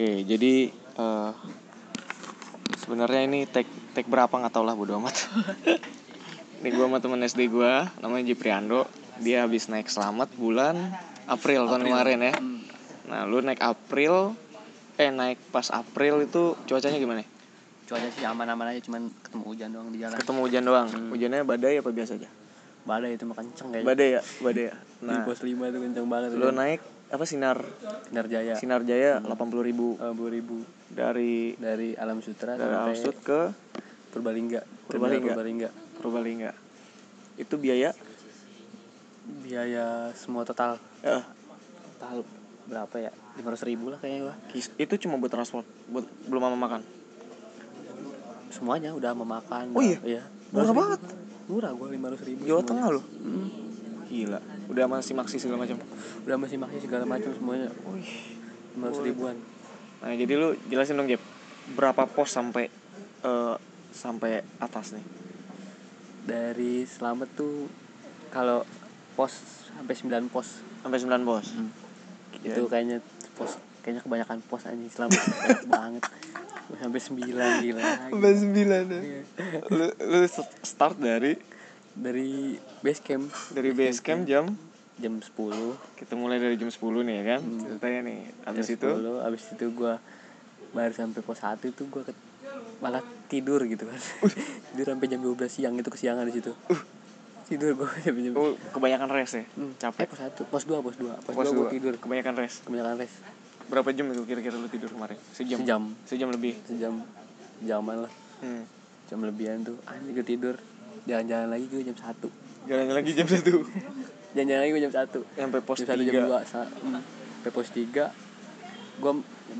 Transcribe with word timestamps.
Oke, 0.00 0.24
jadi 0.24 0.72
eh 0.72 1.30
sebenarnya 2.80 3.20
ini 3.28 3.44
tag 3.44 3.68
tag 3.92 4.08
berapa 4.08 4.32
nggak 4.32 4.48
tau 4.48 4.64
lah 4.64 4.72
bodo 4.72 4.96
amat. 4.96 5.12
ini 6.64 6.72
gua 6.72 6.88
sama 6.88 7.04
temen 7.04 7.20
SD 7.20 7.52
gua 7.52 7.84
namanya 8.00 8.32
Jipriando. 8.32 8.88
Dia 9.20 9.44
habis 9.44 9.68
naik 9.68 9.92
selamat 9.92 10.32
bulan 10.40 10.80
April, 11.28 11.68
tahun 11.68 11.84
kemarin 11.84 12.16
ya. 12.16 12.32
Hmm. 12.32 12.64
Nah, 13.12 13.28
lu 13.28 13.44
naik 13.44 13.60
April 13.60 14.32
eh 14.96 15.12
naik 15.12 15.36
pas 15.52 15.68
April 15.68 16.24
itu 16.24 16.56
cuacanya 16.64 16.96
gimana? 16.96 17.20
Cuaca 17.84 18.08
sih 18.08 18.24
aman-aman 18.24 18.72
aja 18.72 18.80
cuman 18.88 19.12
ketemu 19.20 19.44
hujan 19.52 19.68
doang 19.68 19.88
di 19.92 20.00
jalan. 20.00 20.16
Ketemu 20.16 20.40
hujan 20.48 20.62
doang. 20.64 20.88
Hujannya 21.12 21.44
badai 21.44 21.76
apa 21.76 21.92
biasa 21.92 22.16
aja? 22.16 22.32
Badai 22.88 23.20
itu 23.20 23.28
mah 23.28 23.36
kenceng 23.36 23.68
kayaknya. 23.68 23.84
Badai 23.92 24.08
ya, 24.16 24.22
badai 24.40 24.64
ya. 24.64 24.74
Di 24.80 25.04
Nah, 25.04 25.28
pos 25.28 25.44
5 25.44 25.60
itu 25.68 25.76
kenceng 25.84 26.08
banget. 26.08 26.40
lu 26.40 26.48
naik 26.56 26.80
apa 27.10 27.24
sinar 27.26 27.58
Sinar 28.06 28.26
Jaya. 28.30 28.54
sinar 28.54 28.82
jaya 28.86 29.18
80.000 29.18 29.66
ribu 29.66 29.98
ribu 30.30 30.56
dari 30.90 31.58
dari 31.58 31.98
Alam 31.98 32.22
Sutra 32.22 32.54
dari 32.54 32.70
sampai 32.70 32.94
Alsut 32.94 33.16
ke 33.22 33.40
Purbalingga. 34.10 34.60
Purbalingga. 34.90 35.32
Purbalingga. 35.34 35.68
Purbalingga. 36.02 36.50
Itu 37.38 37.54
biaya 37.62 37.94
Biaya 39.46 40.10
semua 40.18 40.42
total 40.42 40.82
eh, 41.06 41.22
total 41.94 42.26
berapa 42.66 42.96
ya? 42.98 43.12
500 43.38 43.70
ribu 43.70 43.94
lah 43.94 43.98
kayaknya 44.02 44.20
gua. 44.26 44.34
itu 44.54 44.94
cuma 45.06 45.14
buat 45.22 45.30
transport, 45.30 45.62
buat 45.86 46.02
belum 46.26 46.42
sama 46.42 46.58
makan. 46.58 46.80
Semuanya 48.50 48.90
udah 48.90 49.14
memakan. 49.14 49.70
Oh 49.70 49.82
iya? 49.82 49.98
Iya. 50.02 50.22
Murah 50.50 50.74
banget. 50.74 51.00
Murah 51.46 51.70
gua 51.70 51.88
500 51.94 52.26
ribu. 52.26 52.40
Jawa 52.42 52.60
semuanya. 52.62 52.66
Tengah 52.66 52.88
loh. 52.90 53.04
Hmm. 53.22 53.48
Gila. 54.10 54.40
Udah 54.70 54.86
masih 54.86 55.18
maksi 55.18 55.42
segala 55.42 55.66
macam. 55.66 55.82
Udah 56.22 56.36
masih 56.38 56.56
makai 56.62 56.78
segala 56.78 57.02
macam 57.02 57.30
semuanya. 57.34 57.74
Wih. 57.90 58.38
500 58.78 59.02
ribuan. 59.10 59.36
Nah, 60.00 60.14
jadi 60.14 60.32
lu 60.38 60.54
jelasin 60.70 60.94
dong, 60.94 61.10
Jep. 61.10 61.18
Berapa 61.74 62.06
pos 62.06 62.30
sampai 62.30 62.70
eh, 63.26 63.56
sampai 63.90 64.46
atas 64.62 64.94
nih? 64.94 65.04
Dari 66.24 66.86
Selamat 66.86 67.28
tuh 67.34 67.66
kalau 68.30 68.62
pos 69.18 69.34
sampai 69.74 69.94
9 69.98 70.30
pos. 70.30 70.62
Sampai 70.86 70.98
9 71.02 71.26
pos. 71.26 71.46
Ya. 72.46 72.54
Itu 72.54 72.70
kayaknya 72.70 73.02
pos 73.34 73.58
kayaknya 73.82 74.04
kebanyakan 74.06 74.38
pos 74.46 74.62
aja 74.70 74.86
Selamat 74.86 75.18
banyak 75.18 75.66
banget. 75.74 76.04
Sampai 76.78 77.00
9 77.02 77.64
gila. 77.66 77.82
Sampai 78.14 78.32
9 78.38 78.54
ya. 78.54 78.80
Iya. 78.86 79.22
lu 79.74 79.86
lu 79.98 80.18
start 80.62 80.96
dari 81.02 81.34
Dari 81.94 82.54
base 82.80 83.00
camp. 83.02 83.26
Dari 83.50 83.70
base 83.74 84.00
camp 84.02 84.22
jam? 84.26 84.54
Jam 85.00 85.16
10 85.16 85.32
kita 85.96 86.12
mulai 86.12 86.36
dari 86.36 86.60
jam 86.60 86.68
10 86.68 86.76
nih 86.78 87.14
ya 87.20 87.24
kan? 87.34 87.40
Ceritanya 87.40 88.00
nih 88.04 88.18
habis 88.44 88.66
jam 88.68 88.76
itu? 88.76 88.88
10, 89.00 89.26
abis 89.26 89.42
itu 89.56 89.66
gua 89.72 89.94
baru 90.76 90.92
sampai 90.92 91.20
pos 91.24 91.40
1 91.40 91.56
itu 91.72 91.82
gua 91.88 92.02
ke, 92.04 92.12
malah 92.84 93.00
tidur 93.32 93.64
gitu 93.64 93.88
kan. 93.88 94.00
Tidur 94.70 94.86
sampai 94.92 95.06
jam 95.08 95.20
12 95.24 95.40
siang 95.48 95.74
itu 95.80 95.88
kesiangan 95.88 96.28
di 96.28 96.34
situ. 96.36 96.52
Tidur 97.48 97.80
gua 97.80 97.88
sampai 97.96 98.22
jam 98.28 98.32
oh, 98.36 98.54
kebanyakan 98.76 99.08
rest 99.16 99.40
ya? 99.40 99.44
Hmm. 99.56 99.72
capek? 99.80 100.04
Eh, 100.04 100.08
pos 100.12 100.20
1 100.20 100.52
pos 100.52 100.64
2 100.68 100.84
pos 100.84 100.96
2 101.00 101.24
pos, 101.24 101.32
pos 101.32 101.48
2 101.48 101.56
gua 101.56 101.64
dua. 101.64 101.70
tidur. 101.72 101.94
Kebanyakan 101.96 102.34
rest? 102.36 102.62
Kebanyakan 102.68 103.00
res 103.00 103.14
berapa 103.70 103.88
jam 103.94 104.10
itu 104.10 104.26
kira-kira 104.26 104.58
lu 104.58 104.66
tidur 104.66 104.90
kemarin? 104.90 105.16
Sejam? 105.30 105.62
Sejam. 105.62 105.82
Sejam 106.04 106.28
lebih? 106.34 106.58
Sejam. 106.66 107.06
Jaman 107.62 108.04
lah. 108.04 108.12
Hmm. 108.40 108.64
jam 109.10 109.26
lebihan 109.26 109.58
tuh 109.66 109.74
anjing 109.90 110.14
gue 110.14 110.22
tidur 110.22 110.54
jalan-jalan 111.08 111.48
lagi 111.48 111.64
gue 111.70 111.82
jam 111.86 111.96
1 111.96 112.50
jalan 112.68 112.86
lagi 112.92 113.10
jam 113.16 113.26
satu. 113.26 113.54
Jalan-jalan 114.36 114.60
lagi 114.60 114.72
gue 114.72 114.82
jam 114.84 114.92
1 114.92 115.40
sampai 115.40 115.60
pos 115.64 115.76
jam 115.80 115.88
1 115.88 116.06
jam 116.06 116.14
tiga. 116.14 116.22
2 116.44 116.50
sa- 116.50 116.68
hmm. 116.68 117.00
sampai 117.40 117.50
pos 117.50 117.68
3 117.72 119.00
gue 119.00 119.12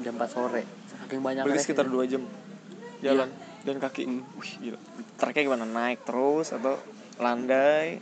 jam 0.05 0.15
4 0.21 0.29
sore. 0.29 0.63
Saking 0.91 1.21
banyak 1.25 1.43
berarti 1.49 1.65
sekitar 1.65 1.87
dua 1.89 2.05
jam 2.05 2.23
jalan 3.01 3.29
dan 3.65 3.77
kaki. 3.81 4.05
Hmm. 4.05 4.23
wih 4.37 4.53
gila. 4.61 4.79
Treknya 5.17 5.43
gimana? 5.49 5.65
Naik 5.65 6.05
terus 6.05 6.53
atau 6.53 6.77
landai? 7.17 7.99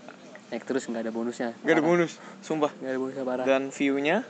Naik 0.50 0.65
terus 0.66 0.84
nggak 0.91 1.09
ada 1.09 1.12
bonusnya. 1.15 1.54
Gak 1.62 1.75
ada 1.78 1.84
bonus 1.84 2.19
sumpah. 2.43 2.75
Nggak 2.82 2.93
ada 2.93 2.98
bonusnya 3.00 3.25
parah. 3.25 3.44
Dan 3.47 3.62
view-nya? 3.71 4.27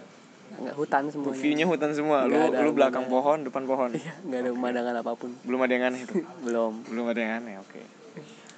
Nggak 0.48 0.76
hutan 0.80 1.02
semuanya 1.12 1.40
view-nya 1.44 1.66
hutan 1.68 1.90
semua. 1.92 2.18
Lu 2.24 2.32
Nggak 2.32 2.48
ada 2.54 2.58
lu 2.64 2.70
belakang 2.72 3.04
pohon 3.08 3.38
depan 3.44 3.62
pohon. 3.64 3.90
Iya 3.92 4.14
nggak 4.24 4.40
ada 4.44 4.50
pemandangan 4.52 4.94
apa 5.00 5.12
pun. 5.16 5.30
Belum 5.44 5.60
ada 5.64 5.72
yang 5.72 5.84
aneh 5.92 6.00
itu? 6.04 6.14
Belum. 6.46 6.72
Belum 6.88 7.04
ada 7.08 7.20
yang 7.20 7.32
aneh 7.42 7.56
oke 7.60 7.80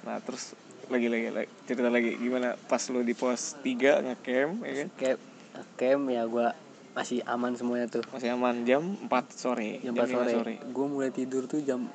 nah 0.01 0.17
terus 0.21 0.57
lagi 0.91 1.07
lagi 1.07 1.27
lagi. 1.31 1.49
Cerita 1.63 1.87
lagi. 1.87 2.11
Gimana 2.19 2.59
pas 2.67 2.83
lu 2.91 2.99
di 3.01 3.15
pos 3.15 3.55
3 3.63 4.03
ngecamp 4.03 4.53
ya 4.67 4.73
kan? 4.83 4.87
Camp 4.99 5.19
camp 5.79 6.03
ya 6.11 6.23
gue 6.27 6.47
masih 6.91 7.19
aman 7.23 7.55
semuanya 7.55 7.87
tuh. 7.87 8.03
Masih 8.11 8.35
aman. 8.35 8.67
Jam 8.67 8.83
4 9.07 9.09
sore. 9.31 9.79
Jam 9.79 9.95
4 9.95 10.11
lima 10.11 10.25
sore, 10.27 10.55
gue 10.59 10.85
mulai 10.91 11.11
tidur 11.15 11.47
tuh 11.47 11.63
jam 11.63 11.87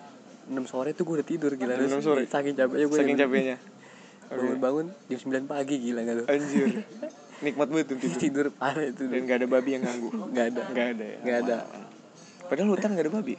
6 0.48 0.72
sore 0.72 0.96
tuh 0.96 1.04
gue 1.04 1.20
udah 1.20 1.28
tidur 1.28 1.52
gila. 1.58 1.76
Jam 1.76 1.80
Terus 1.84 1.92
6 2.00 2.08
sore? 2.08 2.22
saking 2.24 2.54
capeknya 2.56 2.86
gue 2.88 2.98
saking 2.98 3.18
capeknya. 3.20 3.56
Bangun-bangun 4.32 4.86
jam 5.12 5.18
9 5.44 5.52
pagi 5.52 5.76
gila 5.76 6.00
gak 6.02 6.16
tuh? 6.24 6.26
Anjir. 6.32 6.68
Nikmat 7.44 7.68
banget 7.68 7.86
tuh 7.92 7.98
tidur. 8.00 8.16
Tidur 8.16 8.46
parah 8.56 8.88
itu 8.88 9.04
dan 9.12 9.28
gak 9.28 9.44
ada 9.44 9.46
babi 9.46 9.70
yang 9.76 9.84
ganggu. 9.84 10.08
Nggak 10.08 10.46
ada. 10.56 10.62
Nggak 10.72 10.86
ada 10.88 11.04
ya. 11.04 11.18
Nggak 11.20 11.38
ada. 11.44 11.56
Padahal 12.48 12.68
hutan 12.72 12.90
gak 12.96 13.04
ada 13.04 13.12
babi. 13.12 13.34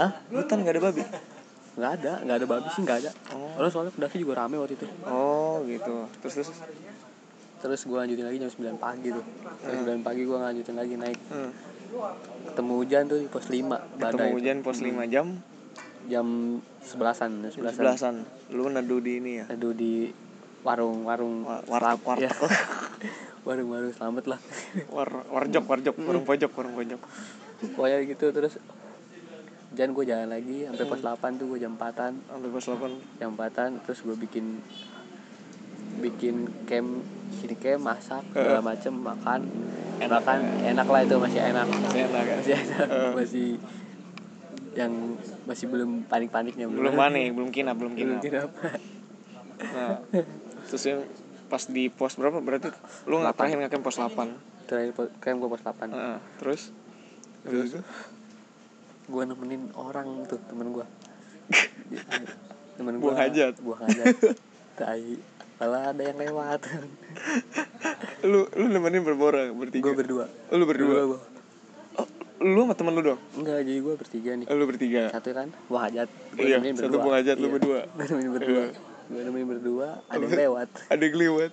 Hah? 0.00 0.12
hutan 0.32 0.58
gak 0.64 0.74
ada 0.74 0.82
babi 0.82 1.02
nggak 1.80 1.92
ada 2.00 2.12
nggak 2.22 2.36
ada 2.36 2.46
babi 2.46 2.68
sih 2.76 2.82
nggak 2.84 2.98
ada. 3.00 3.10
Oh. 3.32 3.48
Soalnya 3.56 3.72
soalnya 3.72 3.92
pendaki 3.96 4.16
juga 4.20 4.32
rame 4.44 4.56
waktu 4.60 4.76
itu. 4.76 4.86
Oh 5.08 5.64
gitu. 5.64 6.06
Terus 6.20 6.34
terus? 6.36 6.50
Terus 7.60 7.80
gue 7.84 7.96
lanjutin 7.96 8.24
lagi 8.24 8.38
jam 8.40 8.50
9 8.52 8.76
pagi 8.80 9.08
tuh. 9.12 9.24
Jam 9.64 9.78
9 9.84 10.06
pagi 10.06 10.22
gue 10.24 10.36
lanjutin 10.36 10.76
lagi 10.76 10.94
naik. 10.96 11.20
Hmm. 11.32 11.52
ketemu 12.46 12.72
hujan 12.78 13.02
tuh 13.10 13.18
di 13.18 13.26
pos 13.26 13.50
5 13.50 13.50
ketemu 13.50 13.98
badai 13.98 14.30
hujan 14.30 14.56
pos 14.62 14.78
5 14.78 15.10
jam? 15.10 15.26
Jam 16.06 16.26
sebelasan 16.86 17.50
sebelasan. 17.50 17.76
Sebelasan. 17.82 18.14
Lu 18.54 18.70
neduh 18.70 19.02
di 19.02 19.18
ini 19.18 19.42
ya? 19.42 19.44
Aduh 19.50 19.74
di 19.74 20.14
warung 20.62 21.02
warung. 21.02 21.42
Wa- 21.42 21.64
warteg 21.66 22.00
warteg 22.06 22.30
ya. 22.30 22.32
warung 23.46 23.68
warung 23.74 23.92
selamat 23.96 24.24
lah. 24.30 24.38
War 24.92 25.10
warjok 25.28 25.64
warjok. 25.66 25.94
Warung 25.98 26.24
pojok 26.24 26.50
warung 26.54 26.74
pojok. 26.78 27.00
Pokoknya 27.74 27.98
gitu 28.06 28.26
terus 28.32 28.56
jangan 29.70 29.90
gue 29.94 30.04
jalan 30.06 30.28
lagi 30.28 30.66
sampai 30.66 30.84
pos 30.86 31.00
8 31.02 31.38
tuh 31.38 31.46
gue 31.54 31.58
jam 31.62 31.72
4an 31.78 32.12
sampai 32.26 32.48
pos 32.50 32.66
8 32.66 33.22
jam 33.22 33.30
4an 33.38 33.70
terus 33.86 33.98
gue 34.02 34.16
bikin 34.18 34.58
bikin 36.00 36.48
camp 36.66 37.04
bikin 37.38 37.56
camp 37.60 37.80
masak 37.86 38.24
segala 38.32 38.60
macem 38.64 38.92
makan. 38.96 39.40
Enak. 40.00 40.24
makan 40.24 40.38
enak 40.64 40.86
lah 40.88 41.00
itu 41.04 41.14
masih 41.20 41.40
enak. 41.44 41.66
Masih 41.68 42.00
enak 42.08 42.24
ya 42.24 42.34
masih 42.40 42.54
enak. 42.56 42.86
Masih 43.14 43.48
yang 44.70 44.92
masih 45.44 45.66
belum 45.68 45.90
panik-paniknya 46.08 46.66
belum. 46.66 46.96
Aneh 46.96 47.30
belum 47.30 47.52
kinap 47.52 47.76
belum 47.76 47.94
belum 47.94 48.18
kinap. 48.24 48.50
nah 49.60 50.00
terus 50.72 50.82
yang 50.88 51.04
pas 51.52 51.62
di 51.68 51.92
pos 51.92 52.16
berapa? 52.16 52.40
Berarti 52.40 52.72
lu 53.04 53.20
nggak 53.20 53.36
terakhir 53.36 53.56
ngecamp 53.60 53.84
pos 53.84 53.96
8 54.00 54.66
terakhir 54.66 54.90
po- 54.96 55.12
camp 55.20 55.36
gue 55.36 55.48
pos 55.52 55.62
8 55.62 55.92
Heeh. 55.92 56.18
terus? 56.40 56.72
Terus 57.44 57.70
gue 59.10 59.22
nemenin 59.24 59.62
orang 59.74 60.06
tuh 60.24 60.38
temen 60.44 60.70
gue 60.70 60.86
temen 62.78 62.94
Buang 62.96 63.12
gua- 63.12 63.20
hajat. 63.20 63.54
buang 63.58 63.80
hajat. 63.82 64.14
Tai. 64.78 65.04
Malah 65.58 65.92
ada 65.92 66.02
yang 66.02 66.16
lewat. 66.18 66.60
Lu 68.22 68.48
lu 68.48 68.66
nemenin 68.70 69.02
berapa 69.02 69.24
orang 69.26 69.52
bertiga? 69.52 69.84
Gue 69.84 69.94
berdua. 69.94 70.24
Oh, 70.48 70.56
lu 70.56 70.64
berdua? 70.64 70.94
Gua. 71.06 71.20
oh, 71.96 72.06
lu 72.40 72.60
sama 72.62 72.72
temen 72.72 72.92
lu 72.94 73.02
dong? 73.02 73.20
Enggak 73.34 73.60
jadi 73.60 73.78
gue 73.78 73.94
bertiga 73.94 74.30
nih. 74.34 74.46
Oh, 74.46 74.54
lu 74.54 74.64
bertiga? 74.64 75.02
Satu 75.10 75.28
kan? 75.30 75.48
Buang 75.66 75.84
hajat. 75.84 76.08
Oh 76.30 76.40
iya, 76.40 76.56
satu 76.72 76.96
buang 76.96 77.12
hajat, 77.14 77.36
lu 77.36 77.48
berdua. 77.50 77.84
gue 77.86 78.04
nemenin 78.06 78.32
berdua. 78.32 78.62
Iya. 78.62 78.66
gue 79.10 79.20
nemenin 79.20 79.48
berdua 79.50 79.88
ada 80.06 80.22
yang 80.22 80.38
lewat. 80.38 80.68
ada 80.86 81.02
yang 81.02 81.16
lewat. 81.18 81.50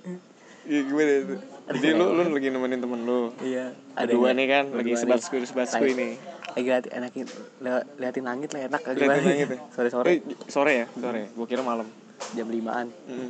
Iya 0.63 0.79
gimana 0.83 1.11
itu? 1.17 1.35
Jadi 1.67 1.87
lu 1.91 2.05
lu 2.09 2.21
lagi 2.29 2.47
nemenin 2.47 2.79
temen 2.79 2.99
lu? 3.01 3.21
Iya 3.41 3.65
Berdua 3.93 4.27
yang- 4.29 4.37
nih 4.37 4.47
kan, 4.47 4.63
lagi 4.69 4.91
berdua 4.93 5.15
Lagi- 5.57 5.91
ini. 5.91 6.09
Lagi 6.57 6.67
liatin 6.67 6.91
enakin 6.91 7.25
le- 7.59 7.87
liatin 7.95 8.25
langit 8.25 8.49
lah 8.49 8.61
enak. 8.65 8.81
Liatin 8.81 8.97
gimana 8.99 9.21
langit 9.21 9.47
ya? 9.47 9.59
Sore 9.69 9.89
sore. 9.89 10.07
Eh, 10.09 10.19
sore 10.47 10.71
ya? 10.75 10.85
Sore. 10.91 11.21
Gua 11.31 11.45
kira 11.45 11.61
malam. 11.61 11.85
Jam 12.33 12.47
limaan. 12.47 12.89
Mm. 13.05 13.29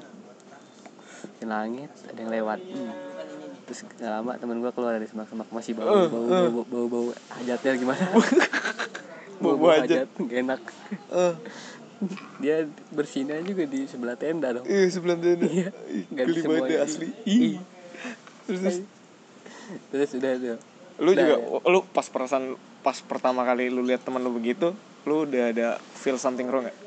di 1.38 1.46
langit 1.46 1.92
ada 2.08 2.18
yang 2.18 2.32
lewat. 2.32 2.60
Hmm. 2.64 2.94
terus 3.62 3.84
gak 3.92 4.08
lama 4.08 4.32
temen 4.34 4.58
gue 4.58 4.72
keluar 4.72 4.96
dari 4.96 5.06
semak-semak 5.06 5.52
masih 5.52 5.76
bau 5.76 5.86
Eh, 5.86 6.08
bau, 6.08 6.24
eh. 6.24 6.48
bau 6.48 6.64
bau 6.64 6.86
bau 6.88 7.06
hajatnya 7.36 7.76
gimana? 7.76 8.00
Bau- 9.38 9.54
bau 9.54 9.70
hajat. 9.70 10.08
gak 10.10 10.34
enak. 10.40 10.62
Eh, 11.12 11.34
dia 12.40 12.64
bersinnya 12.90 13.38
juga 13.42 13.66
di 13.66 13.86
sebelah 13.86 14.16
tenda 14.16 14.50
dong. 14.52 14.64
Iya 14.64 14.88
sebelah 14.88 15.14
tenda. 15.14 15.46
Iya. 15.46 15.70
Nggak 16.10 16.26
bisa 16.28 16.46
banget 16.48 16.64
deh, 16.64 16.80
asli. 16.80 17.08
Ih. 17.24 17.58
Terus 18.48 18.60
terus. 18.64 18.78
Udah 20.16 20.32
tuh 20.34 20.58
lu 20.98 21.10
Udah, 21.12 21.22
juga 21.22 21.36
ya. 21.36 21.70
lu 21.70 21.80
pas 21.86 22.08
perasaan 22.08 22.58
pas 22.88 22.98
pertama 23.04 23.44
kali 23.44 23.68
lu 23.68 23.84
lihat 23.84 24.00
teman 24.00 24.24
lu 24.24 24.32
begitu 24.32 24.72
lu 25.04 25.24
udah 25.24 25.52
ada 25.52 25.68
feel 25.94 26.16
something 26.16 26.48
wrong 26.48 26.64
gak? 26.64 26.78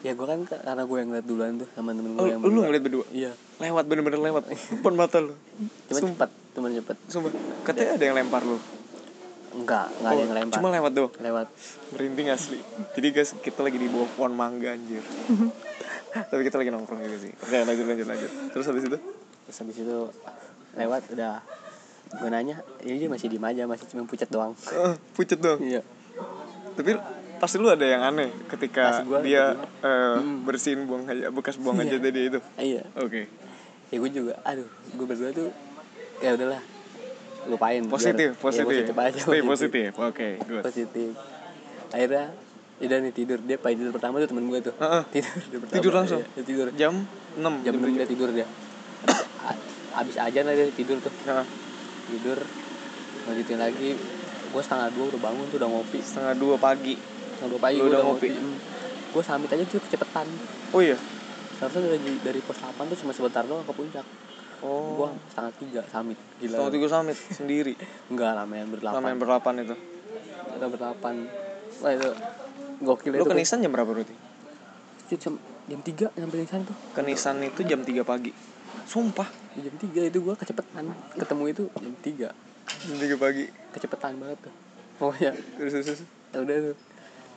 ya 0.00 0.12
gue 0.12 0.22
kan 0.22 0.38
karena 0.44 0.82
gue 0.84 0.96
yang 0.96 1.08
ngeliat 1.10 1.26
duluan 1.26 1.52
tuh 1.56 1.68
sama 1.72 1.90
temen 1.90 2.12
gue 2.12 2.20
Oh, 2.20 2.28
yang 2.28 2.38
lu 2.38 2.46
berdua. 2.46 2.62
ngeliat 2.62 2.82
berdua 2.84 3.04
iya 3.10 3.32
lewat 3.58 3.84
bener-bener 3.84 4.20
lewat 4.22 4.42
depan 4.70 4.94
mata 4.94 5.18
lu 5.18 5.34
cuma 5.88 5.98
cepet 5.98 6.30
cuma 6.52 6.66
cepet 6.70 6.96
sumpah 7.08 7.30
katanya 7.64 7.90
ada 7.96 8.04
yang 8.04 8.14
lempar 8.14 8.42
lu 8.44 8.58
enggak 9.54 9.86
enggak 9.96 10.04
ada 10.04 10.14
Oh, 10.14 10.20
yang 10.20 10.30
ngelempar 10.30 10.54
Cuma 10.54 10.68
lewat 10.70 10.92
doang. 10.92 11.12
lewat 11.16 11.46
Merinding 11.90 12.28
asli. 12.28 12.58
Jadi 12.90 13.08
guys, 13.08 13.30
kita 13.38 13.62
lagi 13.62 13.78
di 13.78 13.86
bawah 13.86 14.10
pohon 14.10 14.34
mangga 14.34 14.74
anjir. 14.74 14.98
Tapi 16.30 16.42
kita 16.42 16.58
lagi 16.58 16.74
nongkrong 16.74 16.98
gitu 17.00 17.18
sih. 17.20 17.32
Oke, 17.38 17.62
lanjut 17.62 17.86
lanjut 17.86 18.02
lanjut. 18.04 18.30
Terus 18.50 18.66
habis 18.66 18.82
itu? 18.84 18.98
terus 19.46 19.56
habis 19.56 19.76
itu 19.78 19.98
lewat 20.74 21.02
udah 21.06 21.38
gue 22.14 22.28
nanya 22.28 22.56
ya 22.80 22.94
dia 22.94 23.06
masih 23.06 23.26
diem 23.26 23.42
aja 23.42 23.62
masih 23.64 23.86
cuma 23.86 24.04
pucat 24.04 24.28
doang 24.28 24.52
Eh, 24.68 24.94
pucet 25.12 25.38
dong. 25.38 25.58
iya 25.58 25.82
Tapi 26.72 26.98
pasti 27.36 27.56
lu 27.56 27.68
ada 27.68 27.82
yang 27.82 28.02
aneh 28.04 28.30
ketika 28.48 29.02
gua 29.02 29.18
dia 29.20 29.52
ada 29.52 29.66
eh, 29.80 30.16
Hmm. 30.16 30.42
bersihin 30.42 30.84
buang 30.84 31.04
aja 31.04 31.28
bekas 31.28 31.54
buang 31.56 31.76
aja 31.76 31.92
Iya. 31.92 32.00
tadi 32.00 32.20
itu. 32.24 32.38
iya 32.56 32.82
Oke. 32.96 33.26
ya 33.86 33.96
gue 33.96 34.10
juga 34.12 34.34
aduh 34.40 34.66
gue 34.66 35.04
berdua 35.04 35.30
tuh 35.30 35.50
ya 36.18 36.32
udahlah 36.32 36.62
lupain 37.44 37.78
biar- 37.80 37.92
Positif, 37.92 38.28
ya, 38.32 38.40
positif. 38.40 38.66
positif 38.84 38.96
aja 38.96 39.18
Stay 39.20 39.42
positif. 39.44 39.88
Oke, 39.96 40.28
good. 40.40 40.62
positif 40.62 41.10
akhirnya 41.90 42.32
udah 42.76 42.98
nih 43.00 43.12
tidur 43.12 43.38
dia 43.38 43.54
paling 43.56 43.76
tidur 43.76 43.92
pertama 43.92 44.18
tuh 44.18 44.28
temen 44.28 44.44
gue 44.44 44.60
tuh 44.60 44.74
Heeh. 44.74 45.02
tidur 45.14 45.30
dia 45.44 45.58
pertama. 45.60 45.74
Tidur 45.76 45.92
langsung? 45.92 46.20
Iya, 46.20 46.30
dia 46.32 46.44
tidur 46.44 46.66
Jam 46.72 46.94
6 47.34 47.62
jam 47.62 47.72
enam 47.72 47.90
dia 47.92 48.06
tidur 48.06 48.30
dia 48.30 48.46
abis 49.94 50.16
aja 50.16 50.40
lah 50.40 50.52
dia 50.52 50.66
tidur 50.70 50.98
tuh 50.98 51.12
Nah, 51.24 51.44
tidur 52.06 52.38
lanjutin 53.24 53.58
lagi 53.58 53.90
gue 54.44 54.62
setengah 54.62 54.88
dua 54.92 55.04
udah 55.10 55.20
bangun 55.20 55.44
tuh 55.48 55.58
udah 55.58 55.68
ngopi 55.68 55.98
setengah 55.98 56.34
dua 56.36 56.56
pagi. 56.56 56.94
setengah 56.94 57.50
dua 57.50 57.60
pagi 57.60 57.76
gue 57.76 57.88
udah 57.88 58.02
ngopi? 58.02 58.28
ngopi 58.30 58.62
gue 59.10 59.22
samit 59.22 59.48
aja 59.50 59.64
tuh 59.64 59.80
kecepetan 59.80 60.26
Oh 60.70 60.82
iya. 60.82 60.98
seharusnya 61.54 61.86
dari 61.88 62.18
dari 62.18 62.40
pos 62.42 62.58
8 62.58 62.74
tuh 62.84 62.98
cuma 62.98 63.10
sebentar 63.10 63.42
doang 63.42 63.62
ke 63.62 63.72
puncak 63.72 64.06
Oh. 64.64 64.96
gue 64.96 65.08
setengah 65.28 65.52
tiga 65.60 65.80
samit 65.86 66.16
gila 66.40 66.56
Setengah 66.56 66.72
tiga 66.72 66.86
summit 66.88 67.18
sendiri. 67.30 67.74
enggak 68.10 68.32
ramean 68.32 68.72
berdelapan 68.72 68.96
Sama 68.96 69.06
yang 69.12 69.20
berlapan 69.20 69.54
itu. 69.60 69.76
kita 70.48 70.66
berdelapan 70.72 71.14
wah 71.82 71.90
itu 71.92 72.10
gokil 72.80 73.10
Lu 73.12 73.16
itu 73.18 73.26
ke 73.26 73.44
jam 73.44 73.70
berapa 73.70 73.90
berarti? 73.92 74.14
Jam 75.14 75.36
jam 75.68 75.80
tiga 75.84 76.06
nyampe 76.16 76.40
Nisan 76.40 76.64
tuh 76.64 76.76
Ke 76.96 77.00
Nisan 77.04 77.44
itu 77.44 77.60
jam 77.62 77.84
3 77.84 78.02
pagi. 78.02 78.32
Sumpah, 78.84 79.28
Di 79.52 79.60
jam 79.62 79.74
tiga 79.76 80.02
itu 80.04 80.18
gue 80.20 80.34
kecepetan 80.34 80.84
ketemu 81.14 81.44
itu 81.48 81.62
jam 81.74 81.94
tiga 82.00 82.28
jam 82.84 82.96
3 82.96 83.16
pagi. 83.16 83.44
kecepetan 83.70 84.12
banget 84.16 84.38
tuh 84.42 84.54
pokoknya 84.96 85.32
Terus 85.56 85.72
terus. 85.74 85.86
terus. 85.86 86.00
ya 86.30 86.38
udah 86.38 86.56
tuh 86.62 86.76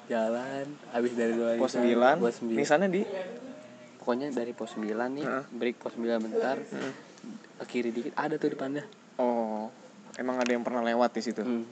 jalan 0.07 0.65
habis 0.89 1.11
dari 1.13 1.33
dua 1.33 1.55
Pos 1.55 1.73
9. 1.73 1.93
pos 2.17 2.35
9 2.41 2.51
Nisannya 2.53 2.89
di 2.89 3.01
pokoknya 3.97 4.27
dari 4.31 4.51
pos 4.51 4.71
9 4.73 4.87
nih 5.13 5.25
Heeh. 5.25 5.43
break 5.51 5.75
pos 5.77 5.93
9 5.93 6.03
bentar 6.19 6.57
ke 7.57 7.63
kiri 7.65 7.89
dikit 7.91 8.13
ada 8.13 8.35
tuh 8.35 8.49
depannya 8.49 8.83
Oh, 9.17 9.67
emang 10.15 10.37
ada 10.37 10.47
yang 10.47 10.61
pernah 10.61 10.83
lewat 10.83 11.09
di 11.11 11.21
situ. 11.23 11.41
hmm, 11.41 11.65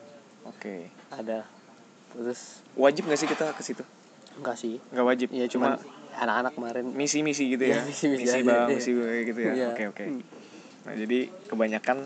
Oke. 0.46 0.90
ada 1.10 1.46
terus 2.10 2.64
Wajib 2.74 3.06
gak 3.06 3.18
sih 3.18 3.28
kita 3.28 3.52
ke 3.52 3.62
situ? 3.62 3.84
enggak 4.36 4.56
sih 4.56 4.78
Nggak 4.90 5.06
wajib. 5.06 5.28
Iya 5.30 5.46
cuma 5.48 5.78
anak-anak 6.16 6.52
kemarin 6.56 6.86
misi-misi 6.96 7.52
gitu 7.52 7.64
ya. 7.68 7.80
Iya, 7.80 7.82
misi-misi 7.86 8.28
aja, 8.32 8.42
bang, 8.42 8.68
iya. 8.72 8.76
misi 8.80 8.92
gue 8.96 9.14
gitu 9.28 9.40
ya. 9.40 9.54
Iya. 9.54 9.68
Oke, 9.76 9.84
oke. 9.92 10.06
Hmm. 10.06 10.22
Nah, 10.86 10.94
jadi 10.96 11.20
kebanyakan 11.52 11.98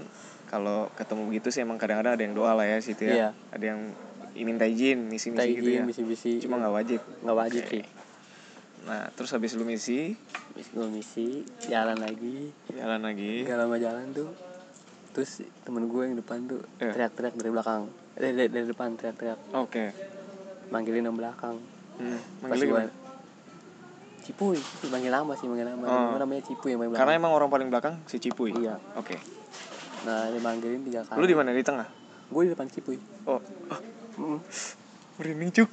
kalau 0.49 0.89
ketemu 0.97 1.21
begitu 1.29 1.47
sih 1.53 1.61
emang 1.61 1.77
kadang-kadang 1.77 2.17
ada 2.17 2.23
yang 2.25 2.33
doa 2.33 2.57
lah 2.57 2.65
ya 2.65 2.77
situ 2.81 3.05
ya. 3.05 3.13
Iya. 3.13 3.29
Ada 3.53 3.65
yang 3.75 3.79
minta 4.39 4.65
izin, 4.65 5.09
misi-misi 5.09 5.49
gitu 5.57 5.69
ya. 5.69 5.83
misi-misi. 5.85 6.41
Cuma 6.41 6.57
nggak 6.57 6.73
wajib. 6.73 6.99
nggak 7.21 7.37
wajib 7.37 7.63
Oke. 7.65 7.71
sih 7.79 7.83
Nah, 8.87 9.11
terus 9.11 9.35
habis 9.35 9.51
lu 9.59 9.67
misi, 9.67 10.15
habis 10.55 10.71
gue 10.71 10.87
misi 10.87 11.43
jalan 11.67 11.99
lagi 11.99 12.55
jalan 12.71 13.03
lagi. 13.03 13.43
Gak 13.43 13.59
lama 13.59 13.75
jalan 13.75 14.05
tuh 14.15 14.31
Terus 15.11 15.43
temen 15.67 15.89
gue 15.91 16.03
yang 16.05 16.15
depan 16.15 16.47
tuh 16.47 16.63
Iya. 16.79 16.95
Teriak-teriak 16.95 17.33
dari 17.35 17.49
belakang 17.51 17.81
dari, 18.15 18.33
dari, 18.39 18.49
dari 18.49 18.65
depan 18.71 18.95
teriak-teriak 18.95 19.39
Oke. 19.57 19.91
Manggilin 20.71 21.11
yang 21.11 21.17
belakang 21.17 21.59
Hmm, 21.99 22.15
Pas 22.15 22.47
manggilnya 22.47 22.63
gue 22.63 22.71
gimana? 22.71 22.91
Cipuy 24.29 24.61
Manggil 24.87 25.09
nama 25.09 25.33
sih 25.33 25.49
manggil 25.49 25.65
nama 25.65 25.83
Oh. 25.83 26.13
Gue 26.13 26.19
namanya 26.21 26.41
Cipuy 26.45 26.69
yang 26.71 26.85
Karena 26.93 27.17
emang 27.17 27.33
orang 27.33 27.49
paling 27.49 27.67
belakang 27.67 27.97
si 28.05 28.21
Cipuy. 28.21 28.53
Iya 28.53 28.77
Oke. 28.93 29.17
Nah 30.05 30.29
dia 30.29 30.37
manggilin 30.37 30.85
tiga 30.85 31.01
kali 31.01 31.17
Lu 31.17 31.25
di 31.25 31.33
mana? 31.33 31.49
Di 31.49 31.65
tengah? 31.65 31.89
Gue 32.29 32.45
di 32.45 32.53
depan 32.53 32.69
Cipuy 32.69 33.01
Oh, 33.25 33.41
Mm. 34.19 34.37
merinding 35.15 35.51
cuk. 35.55 35.69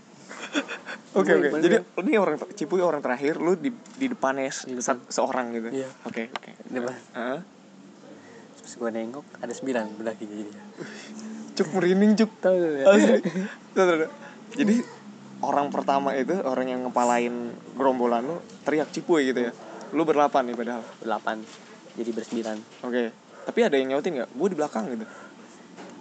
Oke 1.19 1.33
oke. 1.33 1.49
Jadi 1.59 1.77
ya? 1.77 1.83
ini 1.99 2.13
orang 2.15 2.37
Cipuy 2.53 2.79
orang 2.79 3.01
terakhir, 3.01 3.37
lu 3.37 3.57
di 3.57 3.69
di 3.73 4.07
depannya 4.07 4.49
se- 4.49 4.65
Di 4.65 4.77
depan. 4.77 5.03
seorang 5.05 5.47
gitu. 5.51 5.69
Iya. 5.75 5.89
Oke 6.05 6.29
oke. 6.31 6.51
Di 6.63 6.73
depan 6.73 6.95
Heeh. 7.13 7.41
Terus 8.57 8.75
gue 8.77 8.91
nengok 8.91 9.27
ada 9.37 9.53
sembilan 9.53 9.85
belah 9.95 10.15
jadi 10.15 10.47
Cuk 11.57 11.69
merinding 11.73 12.13
cuk. 12.15 12.31
Tahu 12.39 12.55
ya? 12.55 12.85
Jadi 14.55 14.75
orang 15.43 15.69
pertama 15.69 16.17
itu 16.17 16.33
orang 16.45 16.67
yang 16.69 16.81
ngepalain 16.89 17.53
gerombolan 17.77 18.25
lu 18.25 18.37
teriak 18.65 18.89
Cipuy 18.93 19.33
gitu 19.33 19.51
ya. 19.51 19.53
Lu 19.93 20.03
berlapan 20.03 20.49
nih 20.49 20.57
padahal. 20.57 20.83
Delapan 21.01 21.37
Jadi 21.97 22.11
bersembilan 22.13 22.57
Oke. 22.85 23.13
Tapi 23.47 23.59
ada 23.63 23.77
yang 23.79 23.95
nyautin 23.95 24.21
nggak? 24.21 24.31
Gue 24.35 24.49
di 24.53 24.57
belakang 24.59 24.85
gitu. 24.91 25.07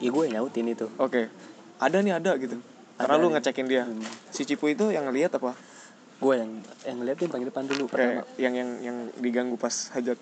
Ya 0.04 0.10
gue 0.12 0.24
nyautin 0.28 0.66
itu 0.68 0.88
Oke. 1.00 1.32
Ada 1.80 2.00
nih 2.02 2.14
ada 2.16 2.32
gitu. 2.36 2.58
Karena 2.96 3.16
Ada 3.16 3.22
lu 3.22 3.28
nih. 3.28 3.34
ngecekin 3.40 3.68
dia. 3.68 3.84
Hmm. 3.84 4.04
Si 4.32 4.48
Cipuy 4.48 4.72
itu 4.74 4.88
yang 4.92 5.08
ngelihat 5.08 5.36
apa? 5.36 5.52
Gue 6.16 6.40
yang 6.40 6.52
yang 6.88 6.98
ngeliat 7.04 7.18
dia 7.20 7.28
paling 7.28 7.44
depan 7.44 7.64
dulu 7.68 7.92
pertama 7.92 8.24
yang 8.40 8.54
yang 8.56 8.70
yang 8.80 8.98
diganggu 9.20 9.60
pas 9.60 9.92
hajat 9.92 10.16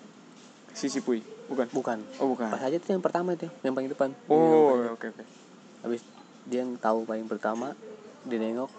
si 0.74 0.90
Cipuy. 0.90 1.22
Bukan. 1.46 1.70
Bukan 1.70 1.98
Oh 2.18 2.34
bukan. 2.34 2.50
Pas 2.50 2.66
aja 2.66 2.76
tuh 2.76 2.98
yang 2.98 3.02
pertama 3.02 3.38
itu 3.38 3.46
yang 3.62 3.74
paling 3.78 3.86
depan 3.86 4.10
Oh 4.26 4.90
oke 4.90 5.06
oke. 5.06 5.22
habis 5.86 6.02
dia 6.44 6.66
yang 6.66 6.74
tahu 6.76 7.06
paling 7.06 7.30
pertama 7.30 7.78
dia 8.26 8.40
nengok 8.40 8.72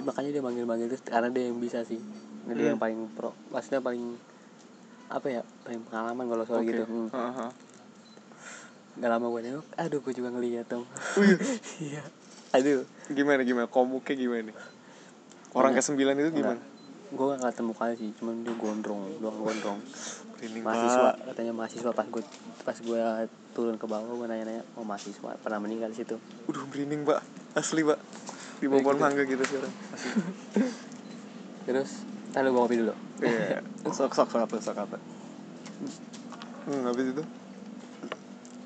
makanya 0.00 0.30
dia 0.32 0.42
manggil 0.42 0.64
manggil 0.64 0.88
terus 0.88 1.04
karena 1.04 1.28
dia 1.28 1.52
yang 1.52 1.60
bisa 1.60 1.84
sih 1.84 2.00
dia 2.42 2.52
Hmm. 2.52 2.74
yang 2.74 2.80
paling 2.80 3.06
pro 3.14 3.30
maksudnya 3.54 3.78
paling 3.78 4.18
apa 5.06 5.26
ya 5.28 5.42
paling 5.62 5.80
pengalaman 5.86 6.24
kalau 6.26 6.44
soal 6.48 6.60
Oke. 6.64 6.72
gitu 6.72 6.84
hmm. 6.88 7.08
Heeh. 7.12 7.50
gak 8.98 9.10
lama 9.12 9.26
gue 9.28 9.40
nengok 9.46 9.66
aduh 9.78 10.00
gue 10.00 10.12
juga 10.16 10.28
ngeliat 10.32 10.66
dong 10.68 10.84
Wih, 11.20 11.36
iya 11.92 12.02
aduh 12.52 12.84
gimana 13.08 13.40
gimana? 13.40 13.64
Komuknya 13.64 14.12
gimana? 14.12 14.52
Orang 15.56 15.72
ke 15.72 15.80
sembilan 15.80 16.16
itu 16.20 16.30
gimana? 16.36 16.60
gue 17.12 17.24
gak 17.28 17.38
ngeliat 17.44 17.60
mukanya 17.60 17.94
sih 18.00 18.08
cuman 18.16 18.40
dia 18.40 18.56
gondrong 18.56 19.04
doang 19.20 19.36
gondrong 19.36 19.78
mahasiswa 20.64 21.12
Pak. 21.12 21.14
katanya 21.28 21.52
mahasiswa 21.54 21.90
pas 21.92 22.06
gue 22.08 22.22
pas 22.64 22.74
gue 22.74 23.00
turun 23.52 23.76
ke 23.76 23.84
bawah 23.84 24.16
gue 24.16 24.26
nanya 24.32 24.44
nanya 24.48 24.64
oh 24.80 24.82
mahasiswa 24.82 25.36
pernah 25.38 25.60
meninggal 25.60 25.92
di 25.92 26.02
situ 26.02 26.16
Udah 26.48 26.64
merinding 26.66 27.04
pak. 27.04 27.20
Asli 27.52 27.84
pak. 27.84 28.00
Di 28.62 28.70
Kayak 28.70 28.78
pohon 28.78 28.94
gitu. 28.94 29.02
mangga 29.02 29.22
gitu 29.26 29.42
sekarang. 29.42 29.72
Terus 31.66 31.90
lalu 32.32 32.48
gue 32.48 32.56
ngopi 32.56 32.76
dulu 32.78 32.94
Iya. 33.18 33.58
Sok 33.90 34.14
sok 34.14 34.30
sok 34.30 34.40
apa 34.46 34.54
sok 34.56 34.78
apa. 34.78 34.96
Hmm, 36.62 36.86
habis 36.86 37.10
itu 37.10 37.22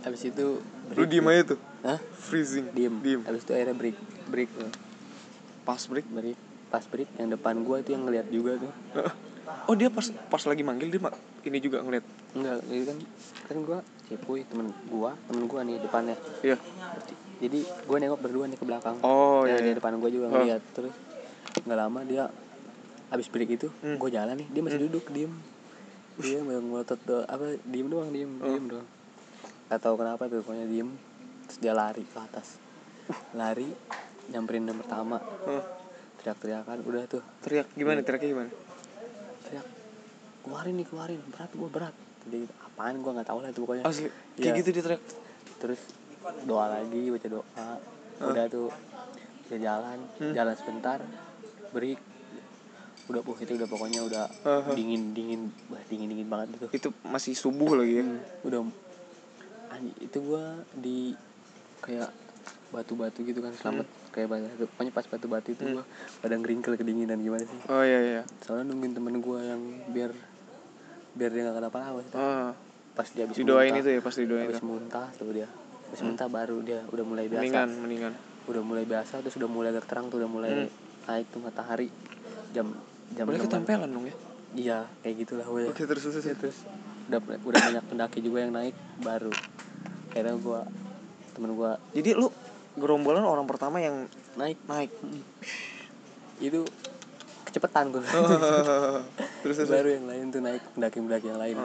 habis 0.05 0.23
itu 0.23 0.47
lu 0.61 0.93
break 0.95 1.09
diem 1.09 1.25
tuh. 1.25 1.33
aja 1.33 1.43
tuh. 1.49 1.59
Hah? 1.83 1.99
Freezing. 2.15 2.69
diem 2.71 2.95
Diem. 3.01 3.21
habis 3.25 3.41
itu 3.43 3.53
akhirnya 3.53 3.73
break 3.73 3.97
break 4.29 4.49
tuh. 4.53 4.69
Pas 5.65 5.81
break. 5.83 6.05
break 6.07 6.37
pas 6.67 6.85
break 6.85 7.09
yang 7.17 7.33
depan 7.33 7.65
gua 7.65 7.81
itu 7.81 7.91
yang 7.91 8.05
ngeliat 8.05 8.29
juga 8.29 8.61
tuh 8.61 8.73
Oh 9.67 9.75
dia 9.75 9.89
pas 9.89 10.03
pas 10.29 10.43
lagi 10.45 10.61
manggil 10.61 10.91
dia 10.91 11.01
mak 11.01 11.15
ini 11.43 11.59
juga 11.59 11.79
ngeliat. 11.81 12.05
enggak 12.35 12.59
jadi 12.67 12.85
kan 12.85 12.99
kan 13.47 13.57
gua 13.65 13.79
cipuy 14.07 14.43
temen 14.45 14.71
gua 14.87 15.19
temen 15.27 15.45
gua 15.45 15.61
nih 15.63 15.77
depannya 15.79 16.15
Iya. 16.41 16.57
jadi 17.37 17.59
gua 17.85 17.97
nengok 17.99 18.21
berdua 18.21 18.45
nih 18.47 18.55
ke 18.55 18.65
belakang 18.65 18.97
Oh 19.03 19.43
ya, 19.43 19.57
iya. 19.57 19.65
di 19.65 19.71
depan 19.75 19.97
gua 19.97 20.09
juga 20.09 20.27
Oh. 20.27 20.33
ngeliat 20.37 20.63
terus 20.73 20.95
nggak 21.59 21.79
lama 21.79 22.01
dia 22.03 22.25
habis 23.09 23.27
break 23.27 23.51
itu 23.53 23.69
Hmm. 23.81 23.97
gua 23.97 24.09
jalan 24.09 24.35
nih 24.37 24.49
dia 24.49 24.63
masih 24.63 24.81
duduk 24.83 25.05
diem 25.11 25.33
dia 26.17 26.39
yang 26.39 26.65
ngotot 26.65 26.97
apa 27.25 27.59
diem 27.63 27.87
doang 27.87 28.09
diem 28.09 28.31
Oh. 28.37 28.47
diem 28.47 28.67
doang 28.67 28.89
gak 29.67 29.81
tahu 29.81 29.95
kenapa 29.97 30.23
tuh 30.27 30.41
pokoknya 30.41 30.65
diem 30.65 30.95
terus 31.45 31.59
dia 31.59 31.73
lari 31.73 32.03
ke 32.03 32.17
atas 32.17 32.63
lari 33.33 33.67
nyamperin 34.29 34.63
yang 34.65 34.79
pertama 34.79 35.19
Oh, 35.45 35.63
teriak-teriakan 36.17 36.83
udah 36.83 37.03
tuh 37.07 37.23
teriak 37.41 37.67
gimana? 37.73 37.99
Teriaknya 38.01 38.29
gimana? 38.29 38.51
teriak 39.43 39.67
keluarin 40.41 40.75
nih 40.77 40.87
keluarin 40.87 41.21
berat 41.29 41.51
gua 41.53 41.69
berat 41.69 41.95
jadi 42.27 42.39
apaan 42.61 43.01
gua 43.01 43.13
nggak 43.15 43.29
tahu 43.29 43.39
lah 43.41 43.49
itu 43.49 43.61
pokoknya 43.61 43.85
Asli. 43.85 44.09
Kayak 44.35 44.43
Iya. 44.45 44.53
gitu 44.59 44.69
dia 44.71 44.83
teriak. 44.83 45.03
terus 45.57 45.81
doa 46.43 46.67
lagi 46.69 47.03
baca 47.07 47.27
doa 47.31 47.45
udah 48.21 48.45
tuh 48.47 48.69
dia 49.47 49.59
jalan 49.63 49.99
Hmm. 50.17 50.35
jalan 50.35 50.55
sebentar 50.55 50.99
break 51.71 52.01
udah 53.07 53.23
puh 53.23 53.37
itu 53.37 53.55
udah 53.55 53.65
pokoknya 53.65 54.01
udah 54.03 54.27
Aha. 54.43 54.75
dingin 54.75 55.15
dingin 55.15 55.43
wah 55.67 55.79
dingin 55.87 56.09
dingin 56.09 56.27
banget 56.27 56.49
itu 56.53 56.67
Itu 56.73 56.89
masih 57.05 57.33
subuh 57.33 57.79
lagi 57.79 57.95
ya. 57.97 58.05
Hmm, 58.05 58.19
udah 58.43 58.61
itu 59.97 60.19
gua 60.21 60.45
di 60.73 61.13
kayak 61.79 62.09
batu-batu 62.69 63.23
gitu 63.23 63.39
kan 63.39 63.53
selamat 63.55 63.87
kayak 64.11 64.27
batu 64.27 64.67
pokoknya 64.67 64.91
pas 64.91 65.07
batu-batu 65.07 65.49
itu 65.53 65.63
Hmm. 65.63 65.75
gua 65.77 65.85
pada 66.19 66.35
ngeringkel 66.35 66.75
kedinginan 66.75 67.21
gimana 67.21 67.45
sih 67.45 67.61
Oh 67.69 67.81
iya 67.81 68.01
iya. 68.03 68.23
soalnya 68.43 68.67
nungguin 68.67 68.93
temen 68.93 69.21
gua 69.21 69.39
yang 69.45 69.63
biar 69.87 70.11
biar 71.17 71.31
dia 71.33 71.43
nggak 71.49 71.57
kenapa-napa 71.57 71.99
sih. 72.05 72.13
Oh, 72.13 72.51
pas 72.93 73.09
dia 73.09 73.23
habis 73.25 73.37
didoain 73.37 73.73
muntah, 73.73 73.81
itu 73.81 73.89
ya 73.91 74.01
pas 74.01 74.15
didoain 74.15 74.45
habis 74.47 74.61
itu. 74.61 74.67
muntah 74.69 75.07
tuh 75.17 75.33
dia. 75.33 75.49
Masih 75.87 76.05
mentah 76.05 76.29
baru 76.29 76.59
dia 76.61 76.81
udah 76.87 77.05
mulai 77.05 77.27
biasa. 77.27 77.43
Mendingan 77.43 77.69
mendingan. 77.81 78.13
Udah 78.47 78.63
mulai 78.63 78.85
biasa 78.85 79.15
terus 79.21 79.35
udah 79.35 79.49
mulai 79.49 79.69
agak 79.73 79.89
terang 79.89 80.07
tuh 80.07 80.21
udah 80.21 80.31
mulai 80.31 80.51
Hmm. 80.53 80.71
naik 81.07 81.27
tuh 81.33 81.41
matahari. 81.41 81.89
Jam 82.53 82.77
jam 83.13 83.25
boleh 83.25 83.39
enaman. 83.39 83.49
ketempelan 83.49 83.91
dong 83.91 84.07
ya? 84.07 84.15
Iya 84.57 84.79
kayak 85.01 85.15
gitulah 85.21 85.47
gue 85.47 85.63
oke 85.69 85.83
terus 85.83 86.03
terus 86.03 86.25
Ya, 86.25 86.33
terus 86.33 86.59
udah 87.07 87.21
udah 87.43 87.61
banyak 87.61 87.85
pendaki 87.87 88.19
juga 88.21 88.43
yang 88.43 88.53
naik 88.53 88.75
baru. 88.99 89.31
Akhirnya 90.11 90.35
gua 90.37 90.61
temen 91.33 91.53
gua 91.53 91.77
jadi 91.93 92.17
lu 92.17 92.33
gerombolan 92.75 93.23
orang 93.23 93.45
pertama 93.45 93.79
yang 93.79 94.09
naik. 94.35 94.57
naik. 94.65 94.91
Itu 96.37 96.65
kecepatan 97.57 97.89
tuh 97.89 98.05
terus 99.43 99.57
terus. 99.57 99.71
Baru 99.71 99.89
yang 99.89 100.05
lain 100.05 100.29
tuh 100.29 100.41
naik 100.41 100.61
pendaki 100.71 101.01
pendaki 101.01 101.27
yang 101.27 101.41
lain. 101.41 101.57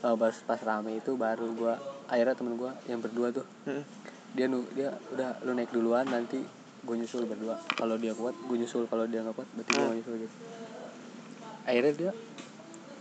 Oh, 0.00 0.14
pas 0.14 0.32
pas 0.40 0.60
rame 0.60 0.96
itu 0.96 1.12
baru 1.12 1.50
gua 1.52 1.74
akhirnya 2.06 2.32
temen 2.32 2.54
gua 2.54 2.78
yang 2.86 3.02
berdua 3.02 3.28
tuh 3.30 3.42
Mm. 3.66 3.82
dia 4.30 4.46
nu 4.46 4.62
dia 4.70 4.94
udah 5.10 5.42
lu 5.42 5.52
naik 5.52 5.68
duluan 5.68 6.06
nanti 6.06 6.38
gue 6.80 6.94
nyusul 6.96 7.26
berdua. 7.26 7.58
Kalau 7.74 7.98
dia 7.98 8.14
kuat 8.14 8.32
gue 8.38 8.56
nyusul 8.56 8.86
kalau 8.86 9.02
dia 9.04 9.20
nggak 9.20 9.34
kuat 9.34 9.48
berarti 9.50 9.70
gue 9.70 9.82
Hmm. 9.82 9.92
nyusul 9.92 10.14
gitu. 10.16 10.36
Akhirnya 11.62 11.92
dia 11.92 12.10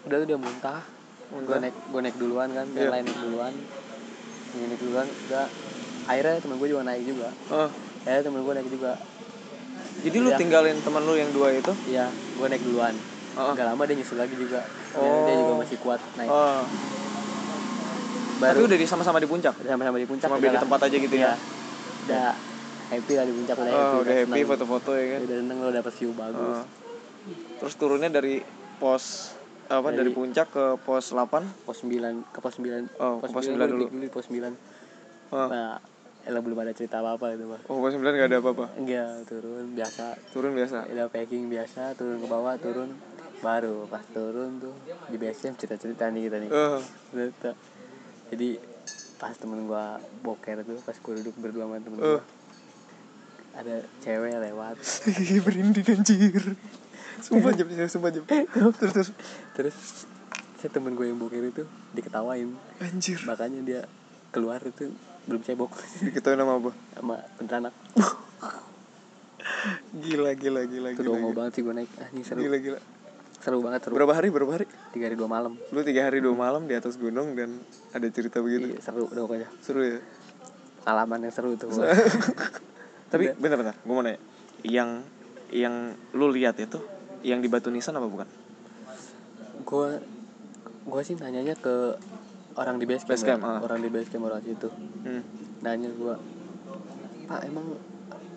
udah 0.03 0.17
tuh 0.17 0.27
dia 0.27 0.35
muntah. 0.35 0.81
Gue 1.29 1.37
Muntah. 1.37 1.59
naik 1.61 1.75
gue 1.85 2.01
naik 2.01 2.17
duluan 2.17 2.49
kan 2.49 2.65
Iya. 2.67 2.81
yang 2.81 2.91
lain 2.91 3.03
naik 3.05 3.19
duluan. 3.21 3.53
Yang 4.51 4.67
naik 4.67 4.81
duluan 4.81 5.07
udah. 5.29 5.45
Akhirnya 6.09 6.35
temen 6.41 6.55
gue 6.57 6.67
juga 6.67 6.81
naik 6.83 7.03
juga. 7.05 7.29
Oh, 7.47 7.69
akhirnya 8.01 8.23
temen 8.25 8.41
gue 8.41 8.53
naik 8.55 8.69
juga 8.69 8.91
jadi 9.99 10.17
lu 10.17 10.29
Iya. 10.29 10.37
tinggalin 10.37 10.77
teman 10.79 11.01
lu 11.01 11.13
yang 11.13 11.29
dua 11.29 11.51
itu 11.51 11.71
iya 11.85 12.07
gue 12.09 12.45
naik 12.45 12.63
duluan 12.63 12.95
Oh. 13.31 13.53
Gak 13.53 13.61
lama 13.63 13.83
dia 13.85 13.95
nyusul 13.95 14.17
lagi 14.17 14.35
juga 14.35 14.59
Oh. 14.93 15.23
dia 15.23 15.35
juga 15.37 15.53
masih 15.59 15.77
kuat 15.77 16.01
naik 16.13 16.27
oh. 16.27 16.65
tapi 16.65 18.41
baru 18.41 18.59
udah 18.65 18.75
di 18.75 18.85
sama-sama 18.85 19.17
di 19.17 19.27
puncak 19.27 19.55
sama-sama 19.57 19.95
di 19.95 20.05
puncak 20.05 20.27
cuma 20.27 20.39
beda 20.39 20.53
lah. 20.53 20.61
tempat 20.61 20.79
aja 20.81 20.97
gitu 20.97 21.13
Iya. 21.13 21.23
ya 21.25 21.33
udah 22.05 22.29
happy 22.89 23.13
lah 23.13 23.25
di 23.25 23.33
puncak 23.33 23.55
udah 23.55 23.69
happy 23.69 23.85
oh 23.85 23.97
udah 24.01 24.15
happy 24.17 24.41
foto-foto 24.45 24.89
ya 24.93 25.05
kan 25.09 25.19
udah 25.21 25.35
seneng 25.37 25.57
lo 25.57 25.69
dapet 25.69 25.93
view 25.93 26.11
bagus 26.13 26.57
Oh. 26.57 26.63
terus 27.59 27.73
turunnya 27.75 28.09
dari 28.09 28.39
pos 28.77 29.35
apa 29.67 29.87
dari, 29.89 30.09
Dari- 30.09 30.15
puncak 30.15 30.47
ke 30.49 30.65
pos 30.81 31.05
8 31.09 31.29
pos 31.63 31.77
9 31.79 32.25
ke 32.25 32.39
pos 32.39 32.55
9 32.57 32.89
Oh, 32.97 33.19
ke 33.19 33.27
pos 33.29 33.43
9 33.45 33.53
gua 33.53 33.67
dulu. 33.67 33.85
di- 33.85 34.01
di 34.01 34.09
pos 34.09 34.25
9 34.25 34.51
oh, 35.29 35.47
nah 35.47 35.77
elah 36.27 36.41
belum 36.43 36.59
ada 36.59 36.75
cerita 36.75 36.99
apa 36.99 37.15
apa 37.15 37.25
itu 37.31 37.47
mah 37.47 37.61
oh 37.71 37.79
pos 37.79 37.95
9 37.95 38.03
gak 38.03 38.27
ada 38.27 38.37
apa-apa? 38.43 38.65
Enggak 38.75 39.23
turun 39.31 39.65
biasa. 39.71 40.05
Turun 40.35 40.51
biasa? 40.51 40.77
Udah 40.91 41.07
packing 41.07 41.47
biasa 41.47 41.95
turun 41.95 42.17
ke 42.19 42.27
bawah 42.27 42.55
turun. 42.59 42.89
Baru 43.39 43.87
pas 43.87 44.03
turun 44.11 44.59
tuh 44.59 44.75
di 45.07 45.15
base 45.15 45.47
camp 45.47 45.55
cerita 45.55 45.79
cerita 45.79 46.11
nih 46.11 46.21
kita 46.27 46.37
nih. 46.43 46.49
Oh. 46.51 46.81
Cerita. 47.15 47.51
jadi 48.29 48.61
pas 49.19 49.33
temen 49.35 49.65
gua 49.65 49.97
boker 50.21 50.61
tuh 50.63 50.77
pas 50.85 50.95
gua 50.99 51.13
duduk 51.17 51.35
berdua 51.39 51.65
sama 51.65 51.79
temen 51.81 51.99
Oh. 52.03 52.19
gua 52.19 52.23
ada 53.59 53.75
cewek 54.05 54.39
lewat. 54.39 54.75
Berinding 55.47 55.87
anjir. 55.99 56.43
Sumpah 57.19 57.51
jam 57.51 57.67
sumpah 57.91 58.11
jam 58.13 58.23
terus 58.29 58.75
terus. 58.79 59.09
Terus 59.55 59.75
si 60.59 60.67
temen 60.67 60.95
gue 60.95 61.07
yang 61.07 61.19
boker 61.19 61.43
itu 61.43 61.63
diketawain. 61.95 62.51
Anjir. 62.83 63.19
Makanya 63.23 63.59
dia 63.63 63.81
keluar 64.31 64.59
itu 64.63 64.91
belum 65.29 65.41
cebok. 65.45 65.71
Diketahui 66.09 66.37
nama 66.37 66.57
apa? 66.57 66.71
Sama 66.97 67.15
kuntilanak 67.37 67.73
gila 70.03 70.31
gila 70.37 70.61
gila 70.69 70.87
itu 70.93 71.01
gila, 71.03 71.17
gila. 71.19 71.33
banget 71.35 71.51
sih 71.57 71.61
gue 71.61 71.73
naik. 71.73 71.89
Anjing 72.01 72.25
seru. 72.25 72.39
Gila 72.41 72.57
gila. 72.57 72.79
Seru 73.39 73.57
banget 73.63 73.79
seru. 73.87 73.93
Berapa 73.95 74.13
hari 74.17 74.27
berapa 74.33 74.51
hari? 74.51 74.65
Tiga 74.91 75.05
hari 75.07 75.15
dua 75.15 75.29
malam. 75.29 75.53
Lu 75.71 75.79
tiga 75.85 76.01
hari 76.07 76.19
dua 76.19 76.35
malam 76.35 76.65
di 76.65 76.75
atas 76.75 76.99
gunung 76.99 77.37
dan 77.37 77.61
ada 77.93 78.07
cerita 78.11 78.43
begitu? 78.43 78.75
Iya, 78.75 78.79
seru 78.83 79.07
udah 79.07 79.21
pokoknya 79.23 79.49
seru 79.63 79.81
ya? 79.85 79.99
Pengalaman 80.83 81.19
yang 81.27 81.33
seru 81.33 81.53
tuh 81.59 81.69
tapi 83.09 83.33
Udah. 83.33 83.37
bentar 83.41 83.57
bentar. 83.57 83.75
Gue 83.81 83.93
mau 83.93 84.03
nanya. 84.05 84.21
Yang 84.61 84.89
yang 85.49 85.97
lu 86.13 86.29
lihat 86.29 86.61
itu 86.61 86.77
yang 87.25 87.41
di 87.41 87.49
batu 87.49 87.73
nisan 87.73 87.97
apa 87.97 88.05
bukan? 88.05 88.29
Gue 89.65 89.97
gue 90.89 91.01
sih 91.05 91.17
nanyanya 91.17 91.57
ke 91.57 91.97
orang 92.59 92.75
di 92.77 92.85
base 92.85 93.07
camp, 93.07 93.11
Base 93.15 93.23
camp, 93.23 93.41
ya. 93.41 93.49
ah. 93.55 93.59
orang 93.63 93.79
di 93.79 93.89
base 93.89 94.09
camp 94.11 94.23
orang 94.27 94.43
situ 94.43 94.69
hmm. 95.07 95.21
nanya 95.63 95.89
gue 95.95 96.15
pak 97.29 97.41
emang 97.47 97.79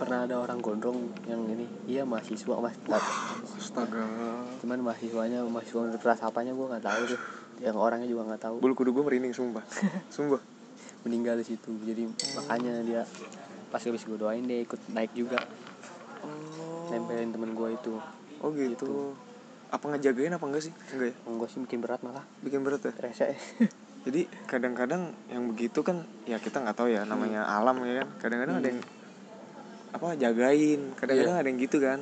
pernah 0.02 0.26
ada 0.26 0.34
orang 0.42 0.58
gondrong 0.58 1.14
yang 1.30 1.46
ini? 1.46 1.62
Iya 1.86 2.02
mahasiswa 2.02 2.58
mas. 2.58 2.74
Astaga. 2.90 4.02
Cuman 4.58 4.82
mahasiswanya 4.82 5.46
mahasiswa 5.46 5.86
universitas 5.86 6.26
apanya 6.26 6.50
gue 6.56 6.66
nggak 6.66 6.82
tahu 6.82 7.02
tuh. 7.14 7.20
Yang 7.62 7.76
orangnya 7.78 8.08
juga 8.10 8.22
nggak 8.34 8.42
tahu. 8.42 8.56
Bulu 8.58 8.74
kudu 8.74 8.90
gue 8.90 9.04
merinding 9.06 9.30
sumpah. 9.30 9.62
Sumpah. 10.14 10.42
Meninggal 11.06 11.38
di 11.38 11.54
situ. 11.54 11.70
Jadi 11.86 12.10
makanya 12.34 12.82
dia 12.82 13.02
pas 13.70 13.78
habis 13.78 14.02
gue 14.02 14.18
doain 14.18 14.42
dia 14.42 14.58
ikut 14.66 14.80
naik 14.90 15.14
juga. 15.14 15.38
Oh. 16.26 16.90
Nempelin 16.90 17.30
temen 17.30 17.54
gue 17.54 17.68
itu. 17.70 17.94
Oh 18.42 18.50
gitu. 18.50 19.14
Apa 19.70 19.86
ngejagain 19.94 20.34
apa 20.34 20.44
enggak 20.50 20.66
sih? 20.66 20.72
Enggak 20.98 21.14
ya? 21.14 21.30
Gue 21.30 21.48
sih 21.48 21.62
bikin 21.62 21.78
berat 21.78 22.02
malah. 22.02 22.26
Bikin 22.42 22.66
berat 22.66 22.82
ya? 22.82 22.92
Rese 22.98 23.38
jadi 24.02 24.20
kadang-kadang 24.44 25.02
yang 25.26 25.46
begitu 25.46 25.80
kan 25.80 26.02
ya 26.24 26.36
kita 26.36 26.58
nggak 26.58 26.74
tahu 26.74 26.90
ya 26.90 27.02
namanya 27.02 27.46
alam 27.46 27.78
ya 27.80 28.02
kan. 28.02 28.08
Kadang-kadang 28.18 28.56
ada 28.58 28.68
yang 28.68 28.80
apa 29.92 30.06
jagain. 30.16 30.80
Kadang-kadang 30.92 31.36
ada 31.36 31.46
yang 31.46 31.58
gitu 31.58 31.78
kan. 31.78 32.00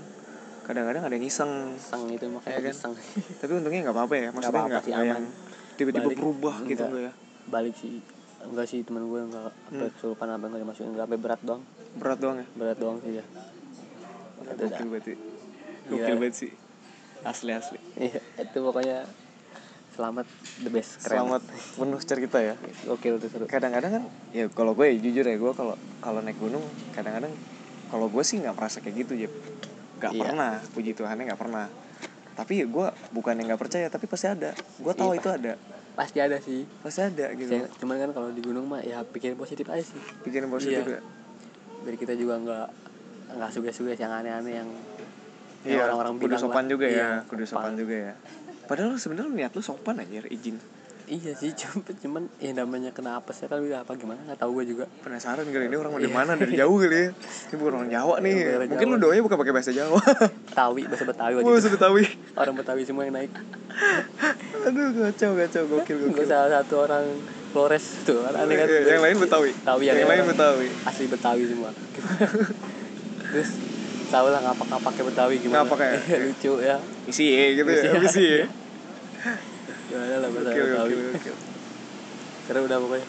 Kadang-kadang 0.64 1.02
ada 1.02 1.12
yang 1.12 1.26
iseng. 1.26 1.76
Sang 1.76 2.09
itu 2.09 2.23
Iya 2.23 2.33
makanya 2.33 2.61
kan? 2.62 2.75
iseng. 2.75 2.92
Tapi 3.45 3.52
untungnya 3.52 3.80
nggak 3.85 3.97
apa-apa 3.97 4.14
ya. 4.16 4.28
Maksudnya 4.30 4.62
nggak 4.64 4.83
sih, 4.83 4.92
yang 4.92 5.09
aman. 5.12 5.25
tiba-tiba 5.76 6.07
Balik. 6.07 6.16
berubah 6.16 6.54
gitu 6.62 6.73
Enggak. 6.73 6.88
enggak 6.88 7.02
ya? 7.02 7.12
Balik 7.47 7.75
sih 7.76 7.92
enggak 8.40 8.66
sih 8.66 8.80
temen 8.80 9.04
gue 9.04 9.21
enggak 9.21 9.52
sampai 9.52 9.85
Hmm. 9.85 9.92
kesurupan 9.92 10.28
apa 10.30 10.45
enggak 10.47 10.61
dimasukin 10.64 10.88
enggak 10.90 11.04
sampai 11.04 11.21
berat 11.21 11.40
doang. 11.42 11.62
Berat 11.92 12.19
doang 12.19 12.37
ya? 12.38 12.47
Berat 12.54 12.78
doang 12.78 12.99
sih 13.00 13.12
ya. 13.16 13.25
Gokil 14.40 14.88
berarti 14.88 15.14
Gila. 15.14 15.92
gokil 15.92 16.16
banget 16.16 16.35
sih. 16.35 16.52
Asli 17.21 17.52
asli. 17.52 17.76
Iya, 17.95 18.21
itu 18.38 18.59
pokoknya 18.59 19.04
selamat 20.00 20.26
the 20.57 20.71
best 20.73 20.90
keren. 20.99 21.28
Selamat 21.28 21.42
penuh 21.76 22.00
cerita 22.00 22.38
ya. 22.40 22.54
Gokil 22.80 23.21
tuh 23.21 23.28
seru. 23.28 23.45
Kadang-kadang 23.45 23.92
kan 23.92 24.02
ya 24.33 24.49
kalau 24.49 24.73
gue 24.73 24.88
ya, 24.88 24.97
jujur 24.99 25.25
ya 25.25 25.37
gue 25.37 25.52
kalau 25.52 25.76
kalau 26.00 26.25
naik 26.25 26.40
gunung 26.40 26.64
kadang-kadang 26.90 27.37
kalau 27.92 28.09
gue 28.09 28.25
sih 28.25 28.40
nggak 28.40 28.57
merasa 28.57 28.80
kayak 28.80 28.97
gitu 28.99 29.12
Jep. 29.19 29.33
Nggak 30.00 30.12
Iya. 30.16 30.21
pernah 30.25 30.50
puji 30.73 30.90
Tuhannya 30.97 31.25
nggak 31.28 31.37
pernah. 31.38 31.69
Tapi 32.33 32.52
ya 32.57 32.66
gue 32.66 32.87
bukan 33.12 33.35
yang 33.37 33.52
nggak 33.52 33.61
percaya 33.61 33.87
tapi 33.92 34.09
pasti 34.09 34.26
ada. 34.26 34.57
Gue 34.80 34.92
tahu 34.97 35.12
Iya, 35.12 35.21
itu 35.21 35.28
ada. 35.28 35.52
pasti 35.92 36.19
ada 36.19 36.37
sih. 36.40 36.64
Pasti 36.80 37.00
ada 37.04 37.26
gitu. 37.37 37.52
Saya- 37.52 37.69
cuman 37.76 37.97
kan 38.00 38.11
kalau 38.16 38.28
di 38.33 38.40
gunung 38.40 38.64
mah 38.64 38.80
ya 38.80 39.04
pikirin 39.04 39.37
positif 39.37 39.69
aja 39.69 39.85
sih. 39.85 40.00
Bikin 40.25 40.49
positif 40.49 40.80
Iya. 40.80 40.97
ya 40.97 41.00
biar 41.80 41.97
kita 41.97 42.12
juga 42.12 42.37
nggak 42.37 42.66
nggak 43.30 43.50
suges-suges 43.50 43.97
yang 43.97 44.12
aneh-aneh 44.14 44.52
yang 44.54 44.69
yang 45.61 45.76
Iya, 45.76 45.83
orang-orang 45.87 46.12
kudu 46.16 46.25
bilang 46.26 46.40
sopan 46.42 46.57
lah. 46.59 46.71
juga 46.71 46.87
ya, 46.87 46.97
Iya, 46.97 47.09
kudu 47.25 47.45
sopan. 47.45 47.73
juga 47.75 47.95
ya. 47.95 48.12
Padahal 48.71 48.95
sebenarnya 48.95 49.35
niat 49.37 49.53
lu 49.53 49.61
sopan 49.61 49.99
aja 49.99 50.23
izin. 50.25 50.62
iya 51.05 51.35
sih 51.35 51.50
cuman 51.59 51.83
cuman 51.93 52.23
ya 52.39 52.55
namanya 52.55 52.95
kena 52.95 53.19
apes 53.19 53.43
ya 53.43 53.50
kan 53.50 53.59
udah 53.59 53.83
apa 53.83 53.99
gimana 53.99 54.23
nggak 54.23 54.39
tahu 54.39 54.55
gue 54.55 54.71
juga 54.71 54.85
Penasaran 55.03 55.43
kali 55.45 55.67
ini 55.67 55.75
orang 55.75 55.91
dari 55.93 56.07
Iya. 56.07 56.15
mana 56.15 56.39
dari 56.39 56.55
jauh 56.55 56.79
kali 56.79 56.95
ya. 56.95 57.07
Ini 57.11 57.55
bukan 57.57 57.73
orang 57.75 57.91
Jawa 57.91 58.15
nih. 58.21 58.35
Orang 58.49 58.69
Mungkin 58.71 58.87
Jawa. 58.87 58.95
lu 58.95 59.03
doanya 59.03 59.23
bukan 59.25 59.37
pakai 59.37 59.53
bahasa 59.53 59.73
Jawa. 59.73 59.99
Betawi 60.47 60.83
bahasa 60.87 61.05
Betawi 61.05 61.33
Wah, 61.35 61.43
itu. 61.50 61.69
Betawi. 61.69 62.03
orang 62.37 62.55
Betawi 62.55 62.83
semua 62.87 63.03
yang 63.03 63.15
naik 63.17 63.33
Aduh, 64.67 64.87
kacau 65.03 65.31
kacau 65.35 65.62
gokil 65.69 65.97
gue 65.99 66.09
gokil. 66.15 66.25
salah 66.25 66.50
satu 66.55 66.75
orang 66.81 67.05
Flores 67.50 68.07
tuh 68.07 68.23
kan 68.23 68.33
aneh 68.37 68.55
kan 68.55 68.67
Iya, 68.71 68.81
yang 68.89 69.03
lain 69.03 69.17
Betawi. 69.19 69.50
Betawi 69.53 69.83
yang, 69.85 69.99
yang 69.99 70.07
lain 70.07 70.21
orang- 70.21 70.31
Betawi. 70.31 70.67
asli 70.87 71.07
Betawi 71.07 71.43
semua 71.45 71.71
terus 73.27 73.50
tahu 74.07 74.27
lah 74.27 74.41
ngapak-ngapaknya 74.43 75.03
Betawi 75.07 75.35
gimana 75.39 75.59
Ngapak 75.61 75.79
ya? 75.81 75.91
Iya, 75.99 76.19
lucu 76.25 76.53
ya 76.61 76.77
Isi 77.05 77.25
ya 77.29 77.47
gitu 77.53 77.67
ya. 77.69 77.83
Isi 78.00 78.25
ya. 78.37 78.47
Gimana 79.87 80.17
lah 80.19 80.29
bahasa 80.29 80.49
Gokil 80.49 80.65
Betawi 80.67 80.93
gokil 80.93 81.09
gokil. 81.12 81.37
seru 82.43 82.61
udah 82.62 82.79
pokoknya 82.79 83.07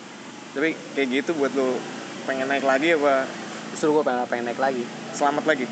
Tapi 0.52 0.68
kayak 0.94 1.08
gitu 1.10 1.32
buat 1.34 1.52
lu 1.52 1.68
pengen 2.22 2.46
naik 2.46 2.62
lagi 2.62 2.94
apa 2.94 3.26
justru 3.70 3.90
gue 3.92 4.04
pengen 4.04 4.28
pengen 4.28 4.46
naik 4.46 4.60
lagi 4.60 4.84
selamat 5.12 5.44
lagi? 5.46 5.66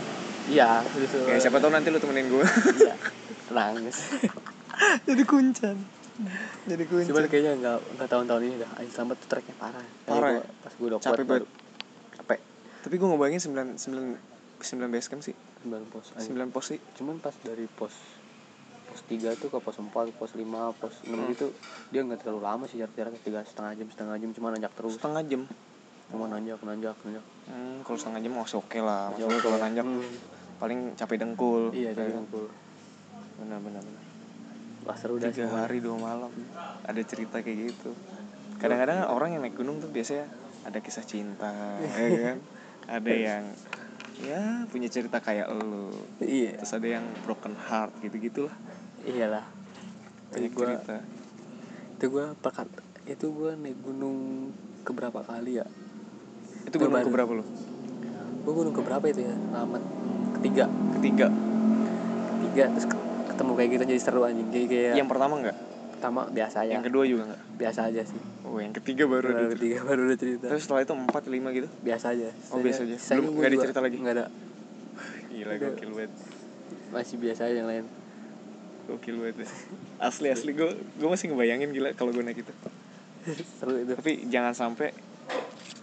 iya 0.48 0.82
Ya 1.28 1.38
siapa 1.38 1.58
tahu 1.58 1.70
nanti 1.70 1.88
lu 1.88 1.98
temenin 1.98 2.26
gue. 2.28 2.46
iya 2.78 2.96
nangis 3.50 3.98
Jadi 5.06 5.24
kuncan. 5.24 5.76
Jadi 6.64 6.84
kuncan. 6.86 7.08
cuman 7.10 7.24
kayaknya 7.26 7.52
nggak 7.58 7.78
nggak 7.94 8.08
tahun-tahun 8.08 8.42
ini 8.42 8.56
dah 8.58 8.72
Ayo 8.76 8.90
selamat 8.90 9.16
tuh 9.18 9.28
treknya 9.30 9.56
parah 9.56 9.84
Parah 10.02 10.08
Kayaknya 10.08 10.32
ya? 10.32 10.40
gua- 10.40 10.50
pas 10.58 10.74
gue 10.74 10.88
udah 10.88 11.00
Capek 11.00 11.12
kuat 11.18 11.28
baru 11.30 11.46
capek 12.16 12.40
Tapi 12.80 12.94
gue 12.96 13.08
ngebayangin 13.08 13.42
9 13.44 13.76
9 13.76 14.16
9 14.62 14.88
base 14.90 15.08
camp 15.08 15.22
sih. 15.22 15.36
sembilan 15.60 15.84
pos 15.86 16.06
anjing. 16.14 16.32
9 16.34 16.50
pos 16.50 16.66
sih. 16.66 16.80
cuman 16.96 17.16
pas 17.18 17.36
dari 17.38 17.68
pos 17.68 17.92
pos 19.00 19.08
tiga 19.08 19.32
tuh 19.40 19.48
ke 19.48 19.58
pos 19.64 19.80
empat 19.80 20.12
pos 20.12 20.36
lima 20.36 20.76
pos 20.76 20.92
enam 21.08 21.24
Hmm. 21.24 21.32
gitu 21.32 21.48
dia 21.88 22.04
nggak 22.04 22.20
terlalu 22.20 22.44
lama 22.44 22.64
sih 22.68 22.76
jarak 22.76 22.92
jaraknya 22.92 23.22
tiga 23.24 23.40
setengah 23.48 23.72
jam 23.80 23.88
setengah 23.88 24.16
jam 24.20 24.30
cuma 24.36 24.52
nanjak 24.52 24.76
terus 24.76 25.00
Setengah 25.00 25.24
jam. 25.24 25.42
cuma 26.12 26.28
nanjak 26.28 26.60
nanjak 26.60 27.00
nanjak 27.00 27.24
Hmm, 27.48 27.80
kalau 27.82 27.96
setengah 27.98 28.20
jam 28.20 28.34
masih 28.36 28.58
oke 28.60 28.80
lah. 28.84 29.16
Ya, 29.16 29.24
Maksudnya 29.24 29.32
oke 29.32 29.42
kalau 29.42 29.56
lah. 29.56 29.62
nanjak 29.64 29.86
Hmm. 29.88 30.12
paling 30.60 30.80
capek 31.00 31.18
dengkul. 31.18 31.64
iya 31.72 31.96
Ya. 31.96 32.12
ngumpul 32.12 32.46
Benar 33.40 33.60
benar 33.64 33.82
benar. 33.82 34.04
wah 34.84 34.98
seru 35.00 35.16
dah 35.16 35.32
Tiga 35.32 35.48
semua 35.48 35.64
hari 35.64 35.80
dua 35.80 35.96
malam 35.96 36.32
ada 36.84 37.02
cerita 37.08 37.40
kayak 37.40 37.58
gitu. 37.72 37.96
Kadang-kadang 38.60 39.08
orang 39.08 39.32
yang 39.32 39.42
naik 39.48 39.56
gunung 39.56 39.80
tuh 39.80 39.88
biasanya 39.88 40.28
ada 40.68 40.84
kisah 40.84 41.08
cinta 41.08 41.48
ya 41.80 42.36
kan 42.36 42.38
ada 42.92 43.14
yang 43.16 43.44
ya 44.20 44.68
punya 44.68 44.92
cerita 44.92 45.24
kayak 45.24 45.48
lo 45.48 45.88
iya 46.20 46.60
terus 46.60 46.76
ada 46.76 47.00
yang 47.00 47.06
broken 47.24 47.56
heart 47.56 47.96
gitu 48.04 48.20
gitulah 48.20 48.52
iyalah. 49.06 49.46
Banyak 50.30 50.50
itu 50.52 50.56
gua 50.56 50.66
cerita. 50.68 50.96
Itu 52.00 52.06
gua 52.12 52.26
pekat 52.40 52.68
itu 53.10 53.26
gua 53.34 53.52
naik 53.58 53.78
gunung 53.82 54.18
keberapa 54.86 55.24
kali 55.26 55.60
ya? 55.60 55.66
Itu 56.68 56.78
gunung 56.78 56.96
baru. 57.02 57.08
keberapa 57.10 57.32
lo 57.42 57.46
gua 58.44 58.54
gunung 58.56 58.76
keberapa 58.76 59.06
itu 59.10 59.22
ya? 59.26 59.36
Selamat 59.52 59.84
ketiga. 60.36 60.66
Ketiga. 60.96 61.28
Ketiga 62.30 62.64
terus 62.72 62.88
ke- 62.88 63.02
ketemu 63.30 63.52
kayak 63.58 63.70
gitu 63.76 63.84
jadi 63.86 64.02
seru 64.02 64.22
anjing. 64.24 64.48
Jadi 64.50 64.66
kayak 64.70 64.96
yang 64.96 65.10
pertama 65.10 65.36
enggak 65.38 65.58
pertama 65.92 66.22
biasa 66.32 66.64
aja. 66.64 66.72
Yang 66.80 66.86
kedua 66.88 67.04
juga 67.04 67.22
enggak 67.28 67.44
biasa 67.60 67.80
aja 67.92 68.02
sih. 68.08 68.22
Oh 68.48 68.56
yang 68.56 68.72
ketiga 68.72 69.04
baru 69.06 69.36
ada 69.36 69.52
ketiga 69.52 69.84
baru 69.84 70.08
udah 70.08 70.18
cerita. 70.18 70.46
Terus 70.48 70.64
setelah 70.64 70.82
itu 70.88 70.94
empat 70.96 71.24
lima 71.28 71.50
gitu? 71.52 71.68
Biasa 71.84 72.16
aja. 72.16 72.30
Oh, 72.56 72.64
biasa 72.64 72.88
aja. 72.88 72.96
Belum- 72.96 73.36
nggak 73.36 73.50
ada 73.52 73.58
cerita 73.60 73.80
lagi? 73.84 73.98
nggak 74.00 74.16
ada. 74.16 74.26
Gila 75.28 75.54
gokil 75.60 75.92
banget. 75.92 76.12
Masih 76.90 77.16
biasa 77.20 77.52
aja 77.52 77.56
yang 77.60 77.70
lain 77.70 77.86
gokil 78.90 79.16
banget 79.22 79.46
ya. 79.46 79.48
asli 80.10 80.28
asli. 80.34 80.52
Gue 80.58 80.74
gue 80.76 81.10
masih 81.10 81.30
ngebayangin 81.30 81.70
gila 81.70 81.90
kalau 81.94 82.10
gue 82.10 82.24
naik 82.26 82.42
itu. 82.42 82.54
Seru 83.62 83.78
itu. 83.78 83.94
Tapi 83.94 84.26
jangan 84.28 84.58
sampai 84.58 84.90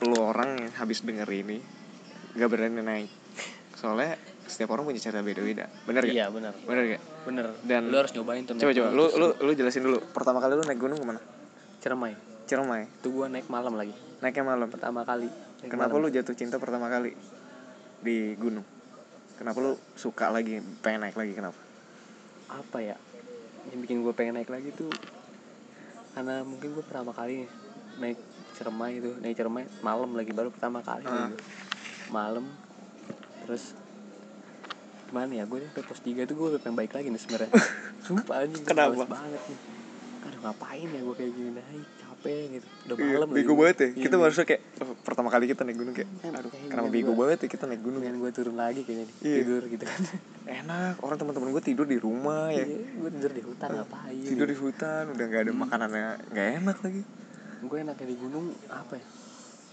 lu 0.04 0.18
orang 0.20 0.60
yang 0.60 0.72
habis 0.76 1.00
denger 1.06 1.28
ini 1.30 1.62
gak 2.36 2.50
berani 2.50 2.82
naik. 2.82 3.10
Soalnya 3.78 4.18
setiap 4.46 4.74
orang 4.74 4.86
punya 4.86 5.00
cara 5.00 5.22
beda-beda. 5.22 5.66
Bener 5.88 6.02
gak? 6.06 6.14
iya 6.14 6.26
benar 6.28 6.54
bener 6.66 6.98
gak? 6.98 7.02
bener. 7.26 7.46
Dan- 7.64 7.88
lu 7.88 7.96
harus 7.98 8.12
nyobain 8.14 8.42
tuh 8.46 8.58
coba 8.58 8.72
coba. 8.74 8.88
lu 8.92 9.04
lu 9.14 9.26
lu 9.40 9.50
jelasin 9.54 9.82
dulu. 9.86 9.98
Pertama 10.12 10.38
kali 10.42 10.52
lu 10.58 10.64
naik 10.66 10.80
gunung 10.80 10.98
ke 10.98 11.06
mana? 11.06 11.20
Ciremai 11.80 12.14
Ciremai 12.46 12.86
itu 12.86 13.08
gua 13.10 13.26
naik 13.26 13.46
malam 13.50 13.74
lagi. 13.74 13.94
Naiknya 14.22 14.44
malam? 14.46 14.68
Pertama 14.70 15.02
kali. 15.02 15.28
Naik 15.62 15.70
kenapa 15.70 15.94
malam. 15.96 16.06
lu 16.06 16.14
jatuh 16.14 16.34
cinta 16.36 16.56
pertama 16.62 16.86
kali 16.86 17.14
di 18.02 18.36
gunung? 18.38 18.64
kenapa 19.36 19.60
lu 19.60 19.76
suka 19.92 20.32
lagi 20.32 20.64
pengen 20.80 21.04
naik 21.04 21.16
lagi? 21.16 21.32
Kenapa? 21.36 21.65
Apa 22.46 22.78
ya 22.78 22.96
yang 23.66 23.82
bikin 23.82 24.00
gue 24.00 24.14
pengen 24.14 24.38
naik 24.38 24.50
lagi 24.50 24.70
tuh 24.70 24.90
karena 26.14 26.46
mungkin 26.46 26.72
gue 26.72 26.84
pertama 26.86 27.10
kali 27.10 27.44
naik 27.98 28.18
Ciremai 28.56 28.92
itu 28.96 29.10
naik 29.20 29.36
Ciremai 29.36 29.66
malam 29.82 30.14
lagi 30.14 30.30
baru 30.30 30.48
pertama 30.48 30.80
kali 30.80 31.04
gitu. 31.04 31.36
malam 32.08 32.46
terus 33.44 33.74
gimana 35.06 35.32
ya 35.32 35.44
gue 35.44 35.58
sampai 35.62 35.84
pos 35.86 36.00
3 36.02 36.26
tuh 36.26 36.34
gue 36.34 36.46
udah 36.56 36.60
pengen 36.62 36.76
baik 36.78 36.92
lagi 36.94 37.08
nih 37.10 37.20
sebenarnya 37.20 37.50
sumpah 38.06 38.42
anjing 38.42 38.64
Kenapa? 38.64 39.06
banget 39.06 39.42
nih 39.42 39.58
aduh 40.26 40.40
ngapain 40.42 40.88
ya 40.90 41.00
gue 41.06 41.14
kayak 41.14 41.32
gini 41.32 41.50
naik 41.54 41.86
capek 42.02 42.42
gitu 42.58 42.66
udah 42.86 42.96
Iya, 42.96 43.06
malam 43.14 43.28
bego 43.30 43.52
banget 43.54 43.76
ya. 43.78 43.88
Iya, 43.94 44.02
Kita 44.02 44.14
iya. 44.18 44.22
harusnya 44.26 44.46
kayak 44.50 44.62
oh, 44.82 44.94
pertama 45.06 45.28
kali 45.30 45.44
kita 45.46 45.62
naik 45.62 45.78
gunung 45.78 45.94
kayak 45.94 46.10
Kan, 46.18 46.32
aduh, 46.34 46.50
kenapa 46.50 46.88
bego 46.90 47.12
banget 47.14 47.38
ya 47.46 47.48
kita 47.54 47.64
naik 47.70 47.82
gunung. 47.86 48.00
Mendingan 48.02 48.18
gue 48.18 48.30
turun 48.34 48.56
lagi 48.58 48.80
kayaknya 48.82 49.04
nih 49.06 49.16
Iya. 49.22 49.36
tidur 49.38 49.62
gitu 49.70 49.84
kan 49.86 50.00
Enak, 50.46 51.02
orang 51.02 51.16
teman-teman 51.16 51.50
gue 51.50 51.64
tidur 51.64 51.84
di 51.84 51.98
rumah 51.98 52.48
ya. 52.48 52.62
iya 52.62 52.78
gue 52.78 53.10
tidur 53.12 53.32
di 53.32 53.42
hutan 53.42 53.68
ngapain 53.72 54.14
Tidur 54.22 54.46
di 54.46 54.54
hutan, 54.54 55.02
udah 55.10 55.24
nggak 55.26 55.42
ada 55.42 55.52
makanannya, 55.52 56.04
nggak 56.30 56.46
enak 56.60 56.76
lagi. 56.80 57.02
gue 57.58 57.78
enaknya 57.80 58.06
di 58.06 58.16
gunung 58.16 58.46
apa 58.68 58.94
ya 58.94 59.06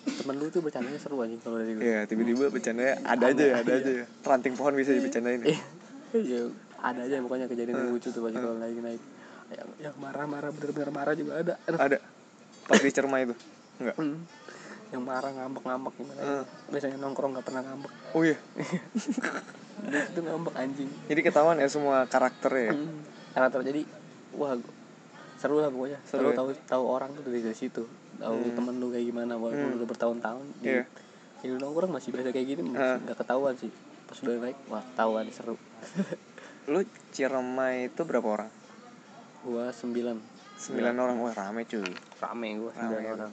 temen 0.04 0.36
lu 0.36 0.48
tuh 0.48 0.60
bercandanya 0.60 0.98
seru 0.98 1.16
anjing 1.20 1.40
kalau 1.40 1.58
dari 1.58 1.74
gunung 1.74 1.86
Iya, 1.86 2.00
tiba-tiba 2.04 2.46
bercandanya 2.50 2.96
ada 3.04 3.26
aja 3.30 3.44
ya, 3.44 3.56
ada 3.58 3.72
aja 3.74 3.92
ya. 3.94 4.06
Ranting 4.20 4.54
pohon 4.54 4.74
bisa 4.74 4.92
dibercandain 4.92 5.40
ya. 5.42 5.56
Iya, 6.12 6.40
ada 6.76 7.00
aja 7.02 7.14
pokoknya 7.22 7.48
kejadian 7.48 7.78
yang 7.78 7.90
lucu 7.90 8.10
tuh 8.10 8.20
pasti 8.20 8.36
Hmm. 8.36 8.44
kalau 8.44 8.58
lagi 8.60 8.80
naik 8.80 9.02
yang, 9.50 9.70
yang 9.80 9.96
marah-marah 9.96 10.50
bener-bener 10.50 10.90
marah 10.90 11.14
juga 11.14 11.32
ada. 11.38 11.54
Ada. 11.70 11.98
Pas 12.66 12.78
di 12.78 12.90
Cermai 12.90 13.24
itu. 13.24 13.36
Enggak. 13.78 13.96
Hmm. 13.96 14.18
yang 14.90 15.02
marah 15.02 15.32
ngambek-ngambek 15.32 15.94
gimana 15.96 16.20
ya. 16.20 16.26
Hmm. 16.28 16.44
biasanya 16.70 16.98
nongkrong 16.98 17.32
nggak 17.34 17.46
pernah 17.46 17.62
ngambek 17.64 17.92
Oh 18.12 18.22
iya. 18.22 18.38
dia 19.84 20.02
itu 20.04 20.20
ngambek 20.20 20.54
anjing 20.54 20.90
Jadi 21.06 21.22
ketahuan 21.22 21.58
ya 21.58 21.68
semua 21.68 22.06
karakternya 22.06 22.64
ya. 22.64 22.74
Hmm. 22.74 23.00
karena 23.32 23.48
terjadi 23.50 23.82
wah 24.32 24.54
seru 25.36 25.58
lah 25.58 25.68
pokoknya 25.68 26.00
Seru 26.04 26.20
seru 26.20 26.30
ya? 26.30 26.36
tahu 26.36 26.50
tahu 26.64 26.84
orang 26.88 27.10
tuh 27.12 27.24
dari, 27.24 27.40
dari 27.42 27.54
situ 27.54 27.84
tahu 28.16 28.36
Hmm. 28.36 28.54
temen 28.54 28.74
lu 28.78 28.88
kayak 28.90 29.06
gimana 29.06 29.34
walaupun 29.34 29.68
Hmm. 29.68 29.78
udah 29.78 29.88
bertahun-tahun 29.88 30.46
Iya. 30.62 30.84
jadi 31.40 31.50
lu 31.50 31.60
nongkrong 31.60 31.92
masih 31.92 32.10
biasa 32.10 32.30
kayak 32.30 32.48
gini 32.48 32.62
masih 32.64 32.80
Ah. 32.80 32.98
nggak 33.00 33.18
ketahuan 33.18 33.54
sih 33.56 33.72
pas 34.04 34.18
udah 34.20 34.34
naik 34.40 34.58
wah 34.66 34.84
ketahuan 34.84 35.26
seru 35.30 35.56
Lu 36.64 36.80
Ciremai 37.12 37.92
itu 37.92 38.02
berapa 38.02 38.24
orang? 38.24 38.48
gua 39.42 39.68
sembilan 39.70 40.16
Sembilan 40.56 40.96
orang. 40.96 41.18
Wah, 41.20 41.34
rame 41.34 41.68
cuy. 41.68 41.84
rame 42.16 42.48
gua 42.56 42.72
Rame 42.72 42.80
sembilan 42.80 43.04
orang 43.12 43.32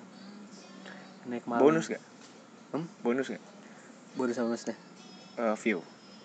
naik 1.23 1.45
malam 1.47 1.63
Bonus 1.63 1.87
gak? 1.87 2.03
Hmm? 2.73 2.87
Bonus 2.99 3.27
gak? 3.29 3.43
bonus 4.13 4.35
sama 4.35 4.51
maksudnya 4.51 4.75
Eh, 5.39 5.55
view. 5.57 5.79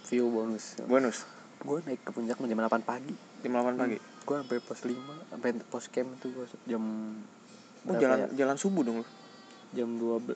View 0.05 0.25
bonus 0.27 0.77
Bonus. 0.83 1.25
gue 1.57 1.77
naik 1.83 1.99
ke 1.99 2.11
puncak 2.11 2.37
jam 2.37 2.59
8 2.59 2.81
pagi 2.81 3.13
Jam 3.41 3.51
8 3.53 3.73
pagi. 3.75 3.97
gue 3.97 4.35
sampai 4.37 4.57
pos 4.59 4.79
5 4.79 4.93
sampai 5.29 5.49
pos 5.63 5.85
camp 5.87 6.09
tuh 6.17 6.29
gue 6.31 6.45
jam 6.65 6.83
Oh, 7.85 7.93
jalan 7.95 8.17
ya? 8.19 8.27
jalan 8.35 8.57
subuh 8.57 8.81
dong 8.81 8.97
lu. 8.97 9.05
jam 9.71 9.89
2 9.91 10.33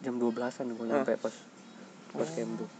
jam 0.00 0.14
12-an 0.16 0.66
gue 0.68 0.84
Ah. 0.84 0.90
nyampe 0.92 1.14
pos 1.16 1.34
pos 2.08 2.22
Oh. 2.22 2.32
camp 2.32 2.52
tuh 2.58 2.70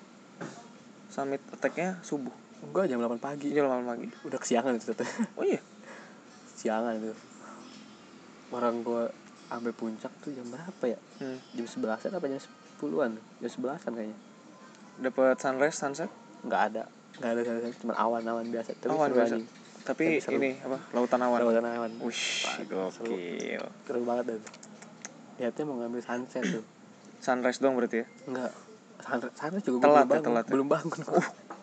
Summit 1.09 1.43
attack-nya 1.51 2.01
subuh. 2.01 2.33
gue 2.65 2.83
jam 2.85 2.97
8 2.97 3.19
pagi 3.19 3.51
Jam 3.51 3.67
8 3.67 3.83
pagi. 3.85 4.07
udah 4.23 4.39
kesiangan 4.39 4.73
itu 4.73 4.87
ternyata. 4.89 5.07
Oh 5.39 5.43
iya. 5.43 5.59
siangan 6.53 6.95
itu 6.95 7.11
orang 8.51 8.81
gue 8.81 9.03
sampai 9.45 9.73
puncak 9.73 10.13
tuh 10.19 10.31
jam 10.31 10.47
berapa 10.47 10.85
ya 10.87 10.99
Hmm. 11.19 11.39
jam 11.53 11.67
11-an 11.67 12.11
apa 12.13 12.27
jam 12.29 12.41
10-an 12.79 13.11
jam 13.39 13.51
11-an 13.51 13.93
kayaknya 13.93 14.19
Dapat 14.99 15.37
sunrise, 15.39 15.77
sunset. 15.77 16.11
nggak 16.43 16.63
ada 16.69 16.83
nggak 17.13 17.31
ada 17.31 17.41
sekali, 17.41 17.71
cuma 17.79 17.95
awan-awan 17.95 18.43
biasa 18.49 18.75
terus 18.75 18.91
Awan 18.91 19.13
biasa. 19.13 19.37
Tapi 19.37 19.47
Tapi 19.85 20.11
seru. 20.19 20.39
ini 20.39 20.59
apa? 20.59 20.79
Lautan 20.91 21.21
awan. 21.23 21.39
Lautan 21.41 21.65
awan 21.65 21.91
Wush, 22.01 22.49
gokil. 22.65 23.63
seru 23.85 24.01
banget 24.03 24.25
dan 24.29 24.41
lihatnya 25.37 25.63
mau 25.65 25.77
ngambil 25.77 26.01
sunset 26.01 26.43
tuh 26.43 26.65
Sunrise 27.19 27.59
dong 27.59 27.75
berarti 27.75 28.03
ya. 28.03 28.07
enggak 28.27 28.51
sunrise, 28.99 29.35
sunrise 29.35 29.65
juga 29.65 29.77
Telat 29.81 29.87
belum 29.87 30.03
ya, 30.03 30.11
bangun 30.11 30.25
telat 30.25 30.45
ya. 30.45 30.51
belum 30.51 30.67
bangun 30.69 31.01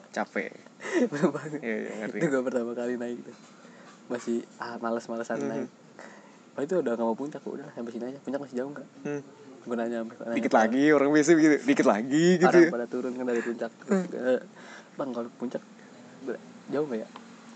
Capek. 0.09 0.51
belum 1.11 1.29
bangun 1.29 1.59
Iya, 1.59 1.75
iya, 1.77 1.91
ngerti. 1.99 2.17
itu 2.17 2.27
gue 2.29 2.41
pertama 2.41 2.71
kali 2.71 2.93
naik 2.95 3.19
tuh 3.21 3.35
masih 4.07 4.37
ah 4.57 4.75
males-malesan 4.77 5.37
Mhm. 5.37 5.49
naik 5.49 5.67
Oh 6.55 6.61
itu 6.61 6.75
udah 6.77 6.91
gak 6.93 7.03
mau 7.03 7.13
puncak 7.13 7.39
udah 7.41 7.67
sampai 7.69 7.91
sini 7.91 8.05
aja 8.07 8.19
puncak 8.19 8.39
masih 8.39 8.55
jauh 8.57 8.69
nggak 8.69 8.87
Hmm. 9.01 9.21
Gue 9.59 9.75
nanya 9.75 9.97
nanya 10.01 10.33
Dikit 10.33 10.49
ke 10.49 10.57
lagi 10.57 10.83
orang 10.89 11.09
biasa 11.09 11.29
begitu. 11.33 11.55
Dikit 11.63 11.85
lagi 11.85 12.25
gitu 12.37 12.47
orang 12.47 12.63
ya. 12.63 12.71
pada 12.71 12.87
turun 12.87 13.11
kan 13.13 13.25
dari 13.25 13.41
puncak 13.41 13.71
eh, 13.89 14.41
bang 14.93 15.09
kalau 15.09 15.29
puncak 15.35 15.63
jauh 16.67 16.85
nggak 16.85 16.99
ya 16.99 17.09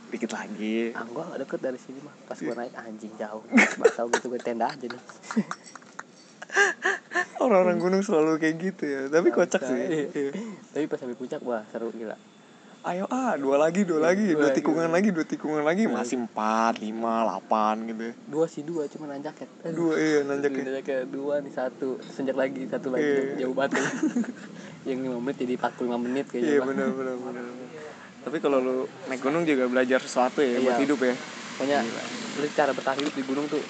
Dikit 0.09 0.31
lagi. 0.31 0.93
ah 0.93 1.05
gua 1.05 1.23
nggak 1.25 1.39
deket 1.41 1.59
dari 1.59 1.79
sini 1.79 1.99
mah 1.99 2.13
pas 2.23 2.35
Iya. 2.35 2.45
gue 2.45 2.55
naik 2.55 2.73
anjing 2.75 3.13
jauh 3.15 3.41
nggak 3.45 3.93
tahu 3.93 4.07
gitu 4.11 4.25
gue 4.29 4.39
tenda 4.39 4.67
aja 4.67 4.85
nih 4.85 5.01
Orang-orang 7.35 7.77
gunung 7.77 8.01
selalu 8.01 8.37
kayak 8.37 8.55
gitu 8.61 8.83
ya. 8.85 9.01
Tapi 9.09 9.27
kocak 9.29 9.61
sih. 9.61 9.75
Iya. 9.75 10.05
Iya. 10.13 10.31
tapi 10.69 10.85
pas 10.85 10.97
sampai 10.97 11.13
puncak 11.13 11.41
wah 11.41 11.65
seru 11.67 11.89
gila 11.89 12.15
Ayo 12.83 13.07
ah, 13.07 13.39
dua 13.39 13.55
lagi, 13.55 13.87
dua 13.87 14.03
lagi, 14.03 14.27
Dua 14.27 14.35
dua 14.35 14.47
lagi. 14.51 14.59
tikungan 14.59 14.91
lagi, 14.91 15.09
dua 15.15 15.23
tikungan 15.23 15.63
lagi, 15.63 15.87
masih 15.87 16.19
empat, 16.19 16.83
lima, 16.83 17.23
delapan 17.23 17.79
gitu. 17.87 18.03
ya. 18.03 18.13
dua 18.27 18.45
sih 18.45 18.59
dua 18.59 18.83
cuma 18.91 19.07
nanjak 19.07 19.39
ya 19.39 19.47
Dua 19.71 19.95
iya 19.95 20.19
nanjaknya. 20.21 20.63
nanjaknya 20.67 20.97
dua 21.07 21.39
nih 21.39 21.53
satu 21.53 21.95
senjak 22.03 22.35
lagi 22.35 22.67
satu 22.67 22.91
lagi 22.91 23.07
Iya. 23.07 23.47
jauh 23.47 23.55
banget 23.55 23.79
yang 24.89 24.99
5 24.99 25.15
menit 25.15 25.37
jadi 25.39 25.53
45 25.55 25.95
menit 25.97 26.25
kayaknya 26.27 26.49
Iya 26.49 26.59
benar 26.61 26.89
benar 26.91 27.15
benar. 27.15 27.43
Tapi 28.19 28.37
kalau 28.39 28.57
lu 28.59 28.77
naik 29.07 29.21
gunung 29.21 29.47
juga 29.47 29.63
belajar 29.65 30.03
sesuatu 30.03 30.43
ya 30.43 30.59
buat 30.59 30.75
Iya. 30.75 30.83
hidup 30.83 30.99
ya. 30.99 31.15
pokoknya 31.55 31.79
lu 32.35 32.45
cara 32.51 32.71
bertahan 32.75 32.97
hidup 32.99 33.15
di 33.15 33.23
gunung 33.23 33.47
tuh 33.47 33.63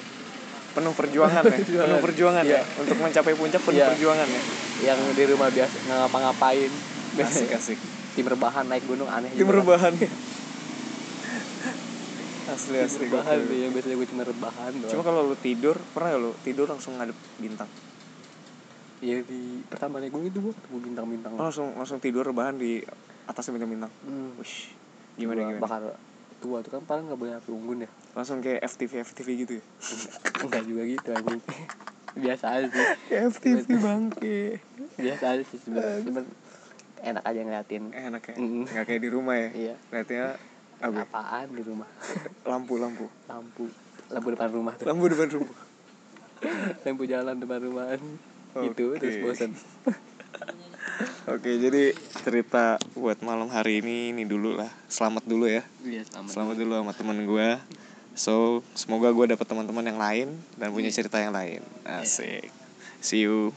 Penuh 0.73 0.89
perjuangan 0.89 1.43
ya. 1.45 1.57
Penuh 1.85 1.99
perjuangan 2.01 2.43
ya. 2.43 2.65
Iya. 2.65 2.81
Untuk 2.81 2.97
mencapai 2.97 3.37
puncak 3.37 3.61
penuh 3.61 3.77
Iya. 3.77 3.87
perjuangan 3.93 4.25
ya. 4.25 4.41
yang 4.83 4.99
di 5.13 5.23
rumah 5.29 5.53
biasa 5.53 5.75
ngapa-ngapain 5.85 6.71
Asik 7.13 7.53
asik. 7.53 7.77
tim 8.13 8.25
rebahan 8.25 8.65
naik 8.65 8.85
gunung 8.85 9.09
aneh 9.09 9.33
Tim 9.33 9.45
juga. 9.45 9.57
rebahan. 9.59 9.93
asli 12.45 12.75
tim 12.75 12.85
asli. 12.85 13.05
rebahan 13.07 13.37
tuh 13.47 13.55
yang 13.55 13.71
biasanya 13.71 13.95
gue 13.95 14.07
cuma 14.09 14.23
rebahan 14.23 14.71
doang. 14.75 14.91
Cuma 14.91 15.03
kalau 15.03 15.21
lu 15.25 15.35
tidur, 15.35 15.75
pernah 15.91 16.09
gak 16.11 16.21
lu 16.21 16.31
tidur 16.41 16.67
langsung 16.67 16.93
ngadep 16.97 17.15
bintang? 17.37 17.69
ya 19.03 19.19
di 19.19 19.59
pertama 19.67 19.99
naik 19.99 20.15
gunung 20.15 20.31
itu 20.31 20.39
gue 20.39 20.53
ketemu 20.55 20.77
bintang-bintang 20.79 21.35
Oh, 21.35 21.43
langsung 21.43 21.75
langsung 21.75 21.99
tidur 21.99 22.23
rebahan 22.23 22.55
di 22.55 22.79
atas 23.27 23.51
bintang-bintang. 23.51 23.91
hmm. 23.99 24.39
Wish. 24.39 24.71
Gimana 25.13 25.43
gimana? 25.43 25.59
bakal 25.59 25.81
tua 26.39 26.63
tuh 26.63 26.71
kan 26.71 26.81
paling 26.83 27.05
nggak 27.07 27.19
boleh 27.19 27.33
api 27.35 27.49
unggun 27.51 27.83
ya 27.83 27.89
Langsung 28.15 28.39
kayak 28.39 28.63
FTV 28.63 29.03
FTV 29.03 29.27
gitu 29.39 29.53
ya. 29.59 29.63
enggak 30.43 30.63
juga 30.63 30.81
gitu 30.83 31.09
anjing 31.11 31.41
biasa 32.23 32.45
aja 32.53 32.67
sih 32.69 32.85
FTV 33.11 33.67
bangke. 33.75 34.39
biasa 34.95 35.23
aja 35.35 35.43
sih 35.43 35.57
sebenarnya 35.59 36.23
enak 37.03 37.23
aja 37.23 37.39
ngeliatin 37.39 37.83
Enak 37.91 38.23
ya. 38.25 38.35
Mm. 38.39 38.63
Nggak 38.65 38.85
kayak 38.87 39.01
di 39.01 39.09
rumah 39.11 39.35
ya. 39.35 39.49
iya 39.51 39.75
Lihatnya 39.91 40.23
apa? 40.79 40.95
ya? 40.95 41.03
apaan 41.03 41.47
di 41.51 41.63
rumah 41.63 41.89
Lampu 42.49 42.73
lampu. 42.75 43.05
lampu 43.27 43.65
lampu 44.09 44.27
depan 44.31 44.49
rumah 44.49 44.73
tuh 44.75 44.85
Lampu 44.87 45.05
depan 45.07 45.29
rumah. 45.31 45.57
lampu 46.87 47.03
jalan 47.05 47.35
depan 47.37 47.59
rumah 47.61 47.85
gitu 48.53 48.95
terus 48.97 49.15
bosan 49.19 49.51
Oke, 51.23 51.55
jadi 51.55 51.95
cerita 52.21 52.75
buat 52.93 53.15
malam 53.23 53.47
hari 53.47 53.79
ini 53.79 54.11
ini 54.11 54.27
dulu 54.27 54.59
lah. 54.59 54.67
Selamat 54.85 55.23
dulu 55.23 55.47
ya. 55.47 55.63
iya 55.81 56.03
selamat 56.03 56.29
Selamat 56.29 56.55
dulu 56.59 56.71
sama 56.75 56.93
temen 56.93 57.17
gue. 57.23 57.49
So, 58.13 58.33
semoga 58.75 59.09
gue 59.09 59.31
dapet 59.31 59.47
teman-teman 59.47 59.87
yang 59.87 59.97
lain 59.97 60.27
dan 60.53 60.69
punya 60.69 60.91
cerita 60.91 61.17
yang 61.17 61.31
lain. 61.31 61.63
Asik. 61.81 62.51
See 62.99 63.23
you. 63.23 63.55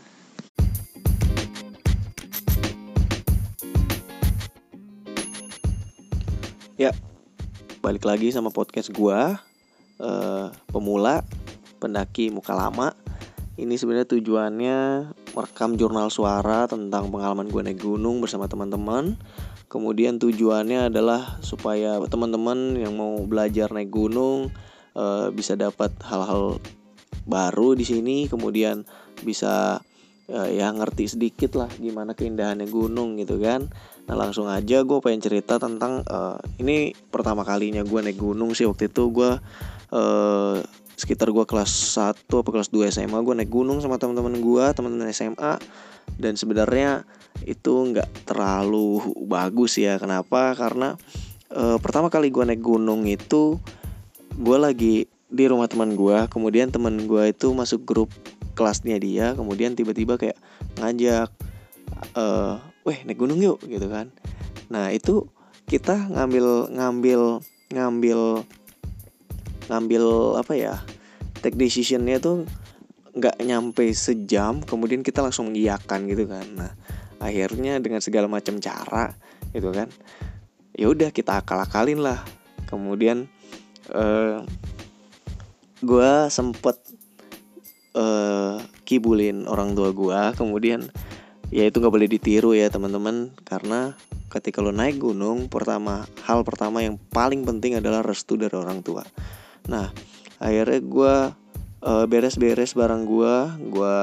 Ya, 6.77 6.93
balik 7.81 8.05
lagi 8.05 8.29
sama 8.29 8.53
podcast 8.53 8.93
gua 8.93 9.41
eh 9.97 10.47
pemula 10.69 11.25
pendaki 11.81 12.29
muka 12.29 12.53
lama. 12.53 12.93
Ini 13.57 13.81
sebenarnya 13.81 14.05
tujuannya 14.05 14.79
merekam 15.33 15.81
jurnal 15.81 16.13
suara 16.13 16.69
tentang 16.69 17.09
pengalaman 17.09 17.49
gue 17.49 17.65
naik 17.65 17.81
gunung 17.81 18.21
bersama 18.21 18.45
teman-teman. 18.45 19.17
Kemudian 19.73 20.21
tujuannya 20.21 20.93
adalah 20.93 21.41
supaya 21.41 21.97
teman-teman 22.13 22.77
yang 22.77 22.93
mau 22.93 23.25
belajar 23.25 23.73
naik 23.73 23.89
gunung 23.89 24.53
eh, 24.93 25.33
bisa 25.33 25.57
dapat 25.57 25.97
hal-hal 26.05 26.61
baru 27.25 27.73
di 27.73 27.89
sini. 27.89 28.29
Kemudian 28.29 28.85
bisa 29.25 29.81
eh, 30.29 30.61
ya 30.61 30.69
ngerti 30.77 31.17
sedikit 31.17 31.57
lah 31.57 31.73
gimana 31.81 32.13
keindahannya 32.13 32.69
gunung 32.69 33.17
gitu 33.17 33.41
kan 33.41 33.65
Nah 34.07 34.15
langsung 34.15 34.47
aja 34.47 34.87
gue 34.87 34.99
pengen 35.03 35.23
cerita 35.23 35.59
tentang 35.59 36.07
eh, 36.07 36.39
ini 36.63 36.95
pertama 37.11 37.43
kalinya 37.43 37.83
gue 37.83 38.01
naik 38.03 38.19
gunung 38.19 38.55
sih 38.55 38.67
waktu 38.67 38.87
itu. 38.87 39.11
Gue 39.11 39.35
eh, 39.91 40.57
sekitar 40.97 41.29
gue 41.35 41.45
kelas 41.45 41.99
1 41.99 42.25
apa 42.25 42.51
kelas 42.55 42.71
2 42.73 42.89
SMA 42.89 43.19
gue 43.21 43.35
naik 43.37 43.53
gunung 43.53 43.83
sama 43.85 44.01
teman-teman 44.01 44.41
gue 44.41 44.65
teman-teman 44.73 45.13
SMA 45.13 45.61
dan 46.17 46.33
sebenarnya 46.39 47.05
itu 47.45 47.73
nggak 47.93 48.31
terlalu 48.31 49.03
bagus 49.27 49.77
ya. 49.77 49.99
Kenapa? 49.99 50.55
Karena 50.55 50.95
eh, 51.51 51.79
pertama 51.83 52.07
kali 52.07 52.31
gue 52.31 52.47
naik 52.47 52.63
gunung 52.63 53.11
itu 53.11 53.59
gue 54.39 54.59
lagi 54.59 55.11
di 55.27 55.45
rumah 55.51 55.67
teman 55.67 55.99
gue 55.99 56.31
kemudian 56.31 56.71
teman 56.71 57.11
gue 57.11 57.35
itu 57.35 57.51
masuk 57.51 57.83
grup 57.83 58.11
kelasnya 58.55 59.03
dia. 59.03 59.35
Kemudian 59.35 59.75
tiba-tiba 59.75 60.15
kayak 60.15 60.39
ngajak 60.79 61.29
eh 62.15 62.57
weh 62.87 63.03
naik 63.03 63.19
gunung 63.19 63.43
yuk 63.43 63.59
gitu 63.67 63.91
kan. 63.91 64.15
Nah 64.71 64.95
itu 64.95 65.27
kita 65.67 66.07
ngambil 66.07 66.71
ngambil 66.71 67.43
ngambil 67.75 68.47
ngambil 69.67 70.05
apa 70.39 70.53
ya 70.55 70.75
take 71.43 71.59
decisionnya 71.59 72.23
tuh 72.23 72.47
nggak 73.19 73.43
nyampe 73.43 73.91
sejam 73.91 74.63
kemudian 74.63 75.03
kita 75.03 75.27
langsung 75.27 75.51
mengiyakan 75.51 76.07
gitu 76.07 76.31
kan. 76.31 76.47
Nah 76.55 76.73
akhirnya 77.19 77.83
dengan 77.83 77.99
segala 77.99 78.31
macam 78.31 78.63
cara 78.63 79.19
gitu 79.51 79.75
kan 79.75 79.91
ya 80.79 80.87
udah 80.87 81.11
kita 81.11 81.43
akal-akalin 81.43 81.99
lah. 82.07 82.23
Kemudian 82.71 83.27
eh 83.91 84.39
gue 85.83 86.11
sempet 86.31 86.79
eh 87.99 88.63
kibulin 88.87 89.51
orang 89.51 89.75
tua 89.75 89.91
gue 89.91 90.21
kemudian 90.39 90.87
ya 91.51 91.63
itu 91.67 91.79
nggak 91.79 91.95
boleh 91.95 92.09
ditiru 92.11 92.53
ya 92.53 92.71
teman-teman. 92.71 93.33
Karena 93.47 93.95
ketika 94.31 94.61
lo 94.61 94.75
naik 94.75 94.99
gunung 95.01 95.47
pertama 95.47 96.05
hal 96.27 96.43
pertama 96.43 96.83
yang 96.83 96.99
paling 96.99 97.47
penting 97.47 97.79
adalah 97.79 98.03
restu 98.03 98.35
dari 98.35 98.55
orang 98.55 98.83
tua. 98.83 99.07
Nah 99.71 99.91
akhirnya 100.37 100.81
gue 100.83 101.15
eh, 101.87 102.05
beres-beres 102.11 102.77
barang 102.77 103.03
gue 103.07 103.35
gue 103.73 103.97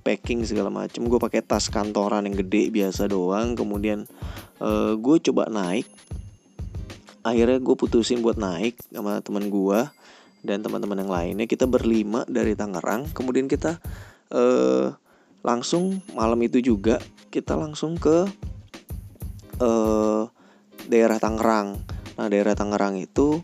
packing 0.00 0.44
segala 0.48 0.72
macem. 0.72 1.04
Gue 1.06 1.20
pakai 1.20 1.44
tas 1.44 1.68
kantoran 1.68 2.24
yang 2.28 2.36
gede 2.36 2.72
biasa 2.72 3.08
doang. 3.08 3.56
Kemudian 3.56 4.04
eh, 4.60 4.92
gue 4.96 5.16
coba 5.30 5.48
naik. 5.48 5.88
Akhirnya 7.20 7.60
gue 7.60 7.76
putusin 7.76 8.24
buat 8.24 8.40
naik 8.40 8.80
sama 8.88 9.20
teman 9.20 9.52
gue 9.52 9.80
dan 10.40 10.64
teman-teman 10.64 11.04
yang 11.04 11.12
lainnya. 11.12 11.44
Kita 11.44 11.68
berlima 11.68 12.24
dari 12.24 12.56
Tangerang. 12.56 13.12
Kemudian 13.12 13.44
kita 13.44 13.76
eh 14.30 14.88
langsung 15.40 16.04
malam 16.12 16.40
itu 16.44 16.60
juga 16.60 17.00
kita 17.32 17.56
langsung 17.56 17.96
ke 17.96 18.28
eh 19.60 20.22
daerah 20.90 21.18
Tangerang 21.20 21.80
nah 22.18 22.26
daerah 22.28 22.52
Tangerang 22.56 23.00
itu 23.00 23.40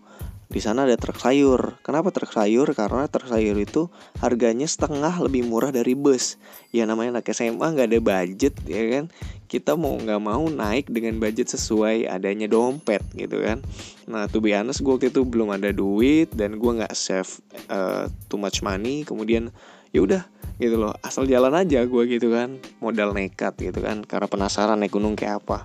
di 0.47 0.63
sana 0.63 0.87
ada 0.87 0.95
truk 0.95 1.19
sayur. 1.19 1.83
Kenapa 1.83 2.15
truk 2.15 2.31
sayur? 2.31 2.71
Karena 2.71 3.11
truk 3.11 3.27
sayur 3.27 3.59
itu 3.59 3.91
harganya 4.23 4.65
setengah 4.65 5.11
lebih 5.19 5.43
murah 5.43 5.75
dari 5.75 5.99
bus. 5.99 6.39
Ya 6.71 6.87
namanya 6.87 7.19
anak 7.19 7.35
SMA 7.35 7.67
nggak 7.75 7.91
ada 7.91 7.99
budget 7.99 8.55
ya 8.63 8.83
kan. 8.95 9.05
Kita 9.51 9.75
mau 9.75 9.99
nggak 9.99 10.23
mau 10.23 10.47
naik 10.47 10.87
dengan 10.87 11.19
budget 11.19 11.51
sesuai 11.51 12.07
adanya 12.07 12.47
dompet 12.47 13.03
gitu 13.19 13.43
kan. 13.43 13.59
Nah 14.07 14.31
tuh 14.31 14.39
be 14.39 14.55
honest 14.55 14.87
gue 14.87 14.93
waktu 14.95 15.11
itu 15.11 15.27
belum 15.27 15.51
ada 15.51 15.75
duit 15.75 16.31
dan 16.31 16.63
gue 16.63 16.73
nggak 16.79 16.95
save 16.95 17.43
uh, 17.67 18.07
too 18.31 18.39
much 18.39 18.63
money. 18.63 19.03
Kemudian 19.03 19.51
ya 19.91 20.07
udah 20.07 20.23
gitu 20.57 20.81
loh. 20.81 20.97
Asal 21.05 21.29
jalan 21.29 21.53
aja 21.53 21.85
gue 21.85 22.03
gitu 22.09 22.33
kan. 22.33 22.57
Modal 22.81 23.13
nekat 23.13 23.57
gitu 23.61 23.81
kan. 23.85 24.05
Karena 24.05 24.27
penasaran 24.29 24.81
naik 24.81 24.93
gunung 24.93 25.17
kayak 25.17 25.45
apa. 25.45 25.65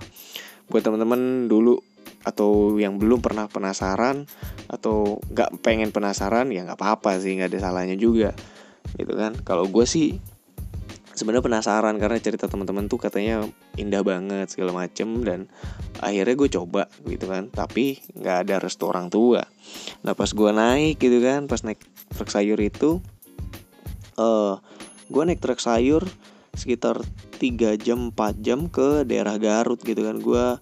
Buat 0.68 0.88
teman-teman 0.88 1.48
dulu 1.48 1.80
atau 2.22 2.78
yang 2.78 3.02
belum 3.02 3.18
pernah 3.18 3.50
penasaran 3.50 4.30
atau 4.70 5.18
nggak 5.26 5.58
pengen 5.58 5.90
penasaran 5.90 6.54
ya 6.54 6.62
nggak 6.62 6.78
apa-apa 6.78 7.18
sih 7.18 7.34
nggak 7.34 7.50
ada 7.50 7.58
salahnya 7.60 7.96
juga. 7.98 8.36
Gitu 8.94 9.12
kan. 9.16 9.34
Kalau 9.42 9.66
gue 9.66 9.84
sih 9.88 10.20
sebenarnya 11.12 11.44
penasaran 11.44 12.00
karena 12.00 12.16
cerita 12.22 12.48
teman-teman 12.48 12.88
tuh 12.88 12.96
katanya 12.96 13.44
indah 13.76 14.00
banget 14.00 14.48
segala 14.48 14.72
macem 14.72 15.20
dan 15.26 15.44
akhirnya 16.00 16.34
gue 16.36 16.48
coba 16.52 16.88
gitu 17.08 17.26
kan. 17.26 17.48
Tapi 17.50 18.00
nggak 18.16 18.36
ada 18.48 18.54
restu 18.62 18.86
orang 18.86 19.10
tua. 19.10 19.42
Nah 20.06 20.12
pas 20.14 20.30
gue 20.30 20.50
naik 20.52 21.00
gitu 21.00 21.18
kan 21.24 21.48
pas 21.50 21.64
naik 21.64 21.80
truk 22.12 22.28
sayur 22.28 22.60
itu 22.60 23.00
eh 24.12 24.54
gue 25.12 25.22
naik 25.28 25.44
truk 25.44 25.60
sayur 25.60 26.08
sekitar 26.56 27.00
3 27.36 27.76
jam 27.80 28.12
4 28.12 28.40
jam 28.40 28.68
ke 28.72 29.04
daerah 29.04 29.36
Garut 29.36 29.80
gitu 29.84 30.00
kan. 30.00 30.16
Gue 30.20 30.56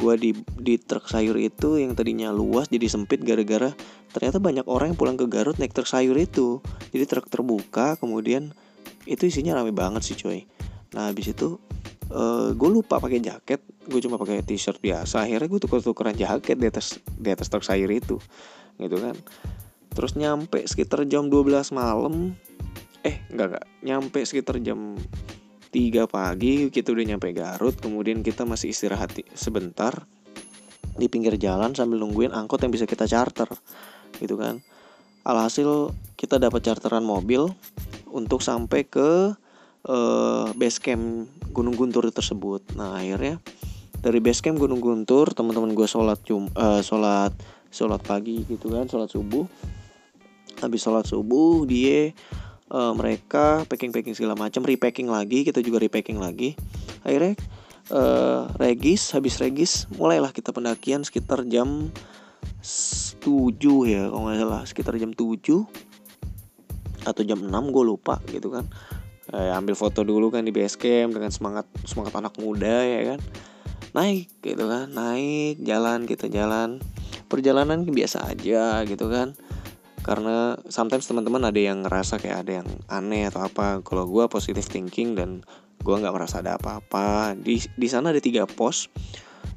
gue 0.00 0.14
di 0.16 0.30
di 0.56 0.74
truk 0.80 1.04
sayur 1.04 1.36
itu 1.36 1.76
yang 1.76 1.92
tadinya 1.92 2.32
luas 2.32 2.70
jadi 2.72 2.86
sempit 2.88 3.20
gara-gara 3.20 3.74
ternyata 4.14 4.40
banyak 4.40 4.64
orang 4.64 4.94
yang 4.94 4.98
pulang 4.98 5.16
ke 5.20 5.28
Garut 5.28 5.60
naik 5.60 5.76
truk 5.76 5.88
sayur 5.88 6.16
itu. 6.16 6.64
Jadi 6.92 7.04
truk 7.04 7.28
terbuka 7.28 8.00
kemudian 8.00 8.56
itu 9.04 9.28
isinya 9.28 9.60
rame 9.60 9.76
banget 9.76 10.02
sih 10.04 10.16
coy. 10.16 10.48
Nah 10.96 11.12
habis 11.12 11.30
itu 11.30 11.60
uh, 12.12 12.56
gue 12.56 12.70
lupa 12.70 13.00
pakai 13.00 13.20
jaket. 13.20 13.60
Gue 13.90 14.00
cuma 14.04 14.16
pakai 14.20 14.44
t-shirt 14.44 14.78
biasa. 14.78 15.26
Akhirnya 15.26 15.48
gue 15.50 15.60
tuker-tukeran 15.60 16.16
jaket 16.16 16.56
di 16.56 16.66
atas 16.68 16.96
di 17.04 17.28
atas 17.28 17.52
truk 17.52 17.64
sayur 17.64 17.90
itu 17.90 18.16
gitu 18.80 18.96
kan. 18.96 19.16
Terus 19.90 20.14
nyampe 20.14 20.62
sekitar 20.64 21.04
jam 21.10 21.26
12 21.26 21.74
malam 21.74 22.38
eh 23.06 23.24
enggak 23.32 23.46
enggak 23.54 23.66
nyampe 23.80 24.18
sekitar 24.24 24.60
jam 24.60 24.96
3 25.70 26.10
pagi 26.10 26.68
kita 26.68 26.90
udah 26.90 27.04
nyampe 27.14 27.30
Garut 27.30 27.78
kemudian 27.78 28.26
kita 28.26 28.42
masih 28.42 28.74
istirahat 28.74 29.14
sebentar 29.38 30.04
di 30.98 31.06
pinggir 31.06 31.38
jalan 31.40 31.72
sambil 31.72 32.02
nungguin 32.02 32.34
angkot 32.34 32.60
yang 32.60 32.72
bisa 32.74 32.84
kita 32.84 33.08
charter 33.08 33.48
gitu 34.20 34.36
kan. 34.36 34.60
Alhasil 35.24 35.96
kita 36.16 36.36
dapat 36.36 36.64
charteran 36.64 37.04
mobil 37.04 37.48
untuk 38.12 38.44
sampai 38.44 38.84
ke 38.84 39.32
uh, 39.88 40.48
base 40.56 40.80
camp 40.80 41.28
Gunung 41.56 41.76
Guntur 41.76 42.04
tersebut. 42.12 42.60
Nah 42.76 43.00
akhirnya 43.00 43.40
dari 44.00 44.20
base 44.20 44.44
camp 44.44 44.60
Gunung 44.60 44.84
Guntur 44.84 45.32
teman-teman 45.32 45.72
gue 45.72 45.88
sholat 45.88 46.20
jum 46.24 46.52
uh, 46.56 46.84
sholat 46.84 47.32
sholat 47.70 48.02
pagi 48.04 48.44
gitu 48.44 48.72
kan 48.76 48.84
sholat 48.88 49.08
subuh. 49.08 49.48
Habis 50.60 50.80
sholat 50.84 51.08
subuh 51.08 51.64
dia 51.64 52.12
uh, 52.70 52.94
mereka 52.94 53.66
packing 53.66 53.90
packing 53.90 54.14
segala 54.14 54.38
macam 54.38 54.62
repacking 54.62 55.10
lagi 55.10 55.42
kita 55.42 55.60
juga 55.60 55.82
repacking 55.82 56.22
lagi. 56.22 56.54
Akhirnya 57.02 57.34
uh, 57.90 58.48
regis 58.56 59.12
habis 59.12 59.36
regis 59.42 59.90
mulailah 59.98 60.30
kita 60.30 60.54
pendakian 60.54 61.02
sekitar 61.02 61.44
jam 61.50 61.90
7 62.62 63.20
ya 63.84 64.08
kalau 64.08 64.22
nggak 64.30 64.38
salah. 64.40 64.62
Sekitar 64.64 64.94
jam 64.96 65.10
7 65.12 65.66
atau 67.00 67.22
jam 67.24 67.38
6 67.42 67.50
gue 67.50 67.84
lupa 67.84 68.22
gitu 68.30 68.54
kan. 68.54 68.64
Eh, 69.30 69.50
ambil 69.54 69.78
foto 69.78 70.02
dulu 70.02 70.26
kan 70.34 70.42
di 70.42 70.50
base 70.50 70.74
camp 70.74 71.14
dengan 71.14 71.30
semangat 71.30 71.62
semangat 71.86 72.18
anak 72.18 72.34
muda 72.40 72.82
ya 72.82 73.14
kan. 73.14 73.20
Naik 73.94 74.30
gitu 74.42 74.64
kan. 74.66 74.90
Naik 74.90 75.62
jalan 75.62 76.06
kita 76.06 76.26
jalan. 76.26 76.82
Perjalanan 77.30 77.86
biasa 77.86 78.26
aja 78.26 78.82
gitu 78.90 79.06
kan 79.06 79.38
karena 80.00 80.56
sometimes 80.72 81.04
teman-teman 81.04 81.44
ada 81.44 81.60
yang 81.60 81.84
ngerasa 81.84 82.16
kayak 82.16 82.46
ada 82.46 82.52
yang 82.64 82.68
aneh 82.88 83.28
atau 83.28 83.44
apa. 83.44 83.84
Kalau 83.84 84.08
gue 84.08 84.24
positive 84.32 84.64
thinking 84.64 85.12
dan 85.12 85.44
gue 85.80 85.94
nggak 85.94 86.12
merasa 86.12 86.40
ada 86.40 86.56
apa-apa. 86.56 87.36
Di 87.36 87.60
di 87.76 87.88
sana 87.88 88.12
ada 88.12 88.20
tiga 88.20 88.48
pos 88.48 88.88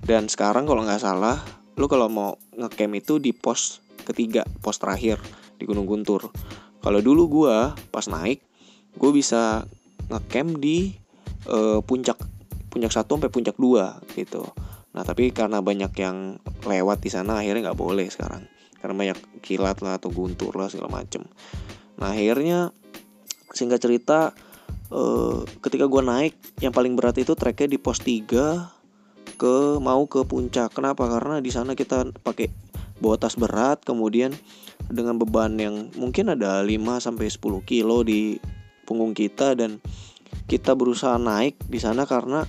dan 0.03 0.27
sekarang 0.27 0.67
kalau 0.67 0.83
nggak 0.83 0.99
salah 0.99 1.39
lu 1.73 1.89
kalau 1.89 2.05
mau 2.11 2.37
ngecamp 2.53 2.93
itu 2.99 3.17
di 3.17 3.33
pos 3.33 3.81
ketiga 4.03 4.45
pos 4.61 4.77
terakhir 4.77 5.17
di 5.57 5.63
Gunung 5.63 5.87
Guntur. 5.87 6.29
Kalau 6.83 6.99
dulu 6.99 7.43
gue 7.43 7.57
pas 7.89 8.05
naik 8.11 8.43
gue 8.93 9.11
bisa 9.15 9.63
ngecamp 10.11 10.59
di 10.59 10.93
uh, 11.47 11.79
puncak 11.81 12.19
puncak 12.67 12.91
satu 12.91 13.15
sampai 13.15 13.31
puncak 13.31 13.55
dua 13.55 13.97
gitu. 14.13 14.43
Nah 14.93 15.01
tapi 15.07 15.33
karena 15.33 15.63
banyak 15.63 15.89
yang 15.97 16.37
lewat 16.67 17.01
di 17.01 17.09
sana 17.09 17.39
akhirnya 17.39 17.71
nggak 17.71 17.79
boleh 17.79 18.05
sekarang 18.11 18.52
karena 18.83 18.95
banyak 18.99 19.19
kilat 19.39 19.79
lah 19.79 19.95
atau 19.95 20.11
guntur 20.11 20.51
lah 20.59 20.67
segala 20.67 20.91
macem. 20.91 21.23
Nah 21.95 22.11
akhirnya 22.11 22.75
singkat 23.55 23.79
cerita 23.79 24.35
uh, 24.91 25.47
ketika 25.63 25.87
gue 25.87 26.03
naik 26.03 26.35
yang 26.59 26.75
paling 26.75 26.99
berat 26.99 27.15
itu 27.15 27.31
treknya 27.39 27.71
di 27.71 27.79
pos 27.79 28.03
3 28.03 29.39
ke 29.39 29.55
mau 29.79 30.03
ke 30.03 30.27
puncak. 30.27 30.75
Kenapa? 30.75 31.07
Karena 31.07 31.39
di 31.39 31.47
sana 31.47 31.79
kita 31.79 32.11
pakai 32.11 32.51
bawa 32.99 33.15
tas 33.15 33.39
berat 33.39 33.87
kemudian 33.87 34.35
dengan 34.91 35.15
beban 35.15 35.55
yang 35.55 35.87
mungkin 35.95 36.35
ada 36.35 36.59
5 36.59 36.75
sampai 36.99 37.31
10 37.31 37.39
kilo 37.63 38.03
di 38.03 38.35
punggung 38.83 39.15
kita 39.15 39.55
dan 39.55 39.79
kita 40.51 40.75
berusaha 40.75 41.15
naik 41.15 41.55
di 41.71 41.79
sana 41.79 42.03
karena 42.03 42.43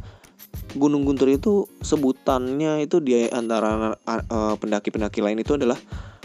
Gunung 0.75 1.07
Guntur 1.07 1.31
itu 1.31 1.70
sebutannya 1.83 2.83
itu 2.83 2.99
di 2.99 3.31
antara 3.31 3.94
uh, 3.94 4.55
pendaki-pendaki 4.59 5.23
lain 5.23 5.38
itu 5.38 5.55
adalah 5.55 5.79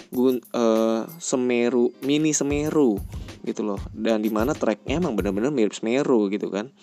gun, 0.09 0.41
uh, 0.53 1.05
Semeru 1.21 1.93
mini 2.01 2.33
Semeru 2.33 2.97
gitu 3.45 3.61
loh. 3.63 3.79
Dan 3.93 4.21
di 4.25 4.29
mana 4.33 4.53
treknya 4.57 4.99
emang 4.99 5.15
bener-bener 5.15 5.53
mirip 5.53 5.73
Semeru 5.73 6.27
gitu 6.33 6.49
kan. 6.51 6.73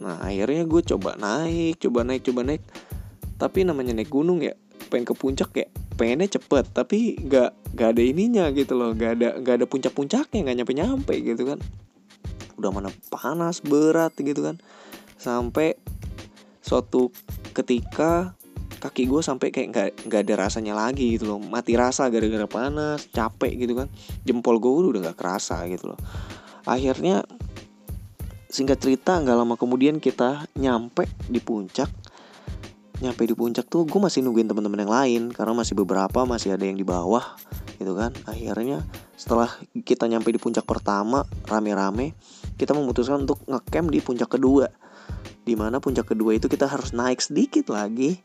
Nah 0.00 0.20
akhirnya 0.22 0.64
gue 0.68 0.82
coba 0.94 1.16
naik 1.16 1.80
coba 1.82 2.06
naik 2.06 2.22
coba 2.28 2.40
naik. 2.46 2.62
Tapi 3.36 3.68
namanya 3.68 3.92
naik 3.96 4.08
gunung 4.08 4.40
ya 4.40 4.56
pengen 4.88 5.08
ke 5.08 5.14
puncak 5.18 5.50
ya 5.56 5.66
pengennya 5.96 6.38
cepet. 6.38 6.64
Tapi 6.72 7.20
nggak 7.20 7.76
nggak 7.76 7.88
ada 7.96 8.02
ininya 8.02 8.44
gitu 8.52 8.76
loh. 8.76 8.92
Nggak 8.92 9.10
ada 9.20 9.28
nggak 9.40 9.54
ada 9.62 9.66
puncak-puncaknya 9.66 10.38
nggak 10.46 10.56
nyampe 10.62 10.72
nyampe 10.76 11.14
gitu 11.20 11.42
kan. 11.48 11.58
Udah 12.56 12.70
mana 12.72 12.88
panas 13.08 13.60
berat 13.60 14.16
gitu 14.16 14.40
kan. 14.40 14.56
Sampai 15.16 15.76
suatu 16.60 17.14
ketika 17.56 18.36
kaki 18.76 19.08
gue 19.08 19.20
sampai 19.24 19.48
kayak 19.50 19.68
nggak 19.72 19.88
nggak 20.08 20.20
ada 20.28 20.34
rasanya 20.48 20.74
lagi 20.76 21.16
gitu 21.16 21.26
loh. 21.28 21.40
Mati 21.40 21.74
rasa 21.74 22.08
gara-gara 22.12 22.44
panas 22.46 23.08
capek 23.10 23.52
gitu 23.66 23.72
kan. 23.74 23.88
Jempol 24.22 24.60
gue 24.60 24.70
udah 24.70 25.10
nggak 25.10 25.18
kerasa 25.18 25.64
gitu 25.66 25.92
loh. 25.92 26.00
Akhirnya 26.68 27.24
singkat 28.46 28.78
cerita 28.80 29.18
nggak 29.18 29.36
lama 29.36 29.54
kemudian 29.58 29.98
kita 29.98 30.46
nyampe 30.56 31.08
di 31.28 31.40
puncak. 31.40 31.88
Nyampe 32.96 33.28
di 33.28 33.36
puncak 33.36 33.68
tuh 33.68 33.84
gue 33.84 34.00
masih 34.00 34.24
nungguin 34.24 34.48
teman-teman 34.48 34.80
yang 34.84 34.92
lain 34.92 35.22
karena 35.32 35.52
masih 35.52 35.76
beberapa 35.76 36.24
masih 36.24 36.56
ada 36.56 36.64
yang 36.64 36.76
di 36.76 36.84
bawah 36.84 37.36
gitu 37.76 37.92
kan. 37.92 38.12
Akhirnya 38.24 38.84
setelah 39.16 39.48
kita 39.84 40.08
nyampe 40.08 40.28
di 40.32 40.40
puncak 40.40 40.64
pertama 40.68 41.24
rame-rame 41.48 42.16
kita 42.56 42.72
memutuskan 42.72 43.28
untuk 43.28 43.44
ngecamp 43.44 43.88
di 43.92 44.00
puncak 44.00 44.32
kedua. 44.32 44.68
Di 45.46 45.54
mana 45.54 45.78
puncak 45.78 46.10
kedua 46.10 46.34
itu 46.34 46.50
kita 46.50 46.66
harus 46.66 46.90
naik 46.90 47.22
sedikit 47.22 47.70
lagi 47.70 48.18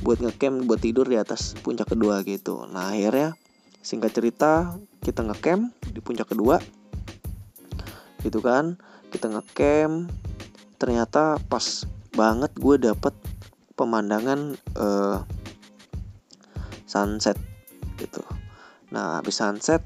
buat 0.00 0.18
ngecamp 0.20 0.64
buat 0.64 0.80
tidur 0.80 1.04
di 1.04 1.20
atas 1.20 1.56
puncak 1.60 1.92
kedua 1.92 2.24
gitu. 2.24 2.64
Nah 2.68 2.96
akhirnya 2.96 3.36
singkat 3.80 4.12
cerita 4.16 4.76
kita 5.04 5.24
ngecamp 5.24 5.72
di 5.92 6.00
puncak 6.00 6.32
kedua 6.32 6.60
gitu 8.24 8.40
kan? 8.40 8.80
Kita 9.12 9.28
ngecamp 9.28 10.08
ternyata 10.80 11.36
pas 11.48 11.84
banget 12.16 12.52
gue 12.56 12.76
dapet 12.80 13.12
pemandangan 13.76 14.56
uh, 14.76 15.24
sunset 16.88 17.36
gitu. 18.00 18.24
Nah 18.92 19.20
habis 19.20 19.36
sunset 19.36 19.84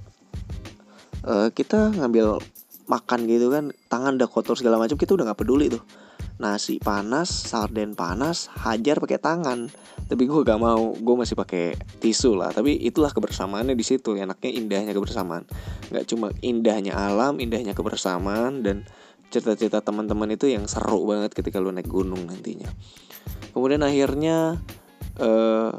uh, 1.26 1.50
kita 1.50 1.90
ngambil 1.90 2.38
makan 2.84 3.20
gitu 3.24 3.48
kan 3.48 3.72
tangan 3.88 4.20
udah 4.20 4.28
kotor 4.28 4.54
segala 4.54 4.76
macam 4.76 5.00
kita 5.00 5.16
udah 5.16 5.32
nggak 5.32 5.40
peduli 5.40 5.72
tuh 5.72 5.80
nasi 6.34 6.82
panas 6.82 7.30
sarden 7.30 7.94
panas 7.94 8.50
hajar 8.58 8.98
pakai 8.98 9.18
tangan. 9.22 9.70
Tapi 10.04 10.22
gue 10.26 10.40
gak 10.42 10.60
mau 10.60 10.92
gue 10.92 11.14
masih 11.14 11.38
pakai 11.38 11.78
tisu 12.02 12.34
lah. 12.34 12.50
Tapi 12.50 12.74
itulah 12.82 13.14
kebersamaannya 13.14 13.78
di 13.78 13.84
situ 13.86 14.18
enaknya 14.18 14.50
indahnya 14.50 14.92
kebersamaan. 14.92 15.46
Nggak 15.94 16.04
cuma 16.10 16.34
indahnya 16.42 16.98
alam 16.98 17.38
indahnya 17.38 17.72
kebersamaan 17.72 18.66
dan 18.66 18.82
cerita-cerita 19.30 19.82
teman-teman 19.82 20.30
itu 20.34 20.46
yang 20.46 20.66
seru 20.70 21.06
banget 21.06 21.34
ketika 21.34 21.58
lu 21.62 21.70
naik 21.70 21.88
gunung 21.88 22.26
nantinya. 22.26 22.68
Kemudian 23.54 23.82
akhirnya 23.86 24.58
eh, 25.18 25.70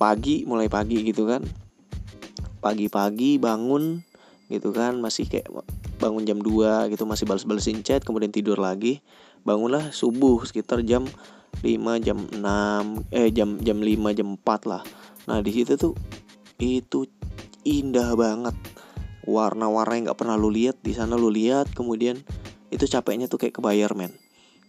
pagi 0.00 0.48
mulai 0.48 0.72
pagi 0.72 1.04
gitu 1.04 1.28
kan. 1.28 1.44
Pagi-pagi 2.58 3.38
bangun 3.38 4.02
gitu 4.48 4.72
kan 4.74 4.98
masih 4.98 5.28
kayak 5.28 5.46
bangun 6.00 6.24
jam 6.24 6.38
2 6.40 6.88
gitu 6.94 7.04
masih 7.04 7.28
balas-balesin 7.28 7.84
chat 7.84 8.00
kemudian 8.00 8.32
tidur 8.32 8.56
lagi 8.56 9.04
bangunlah 9.48 9.88
subuh 9.96 10.44
sekitar 10.44 10.84
jam 10.84 11.08
5 11.64 12.04
jam 12.04 12.18
6 12.20 13.08
eh 13.08 13.32
jam 13.32 13.56
jam 13.64 13.80
5 13.80 14.18
jam 14.18 14.28
4 14.36 14.70
lah. 14.70 14.82
Nah 15.24 15.40
di 15.40 15.50
situ 15.56 15.80
tuh 15.80 15.96
itu 16.60 17.08
indah 17.64 18.12
banget. 18.12 18.52
Warna-warna 19.24 19.96
yang 19.96 20.04
nggak 20.12 20.20
pernah 20.20 20.36
lu 20.36 20.52
lihat 20.52 20.80
di 20.84 20.92
sana 20.92 21.16
lu 21.16 21.32
lihat 21.32 21.72
kemudian 21.72 22.20
itu 22.68 22.84
capeknya 22.84 23.28
tuh 23.28 23.40
kayak 23.40 23.56
kebayar 23.56 23.92
men. 23.96 24.12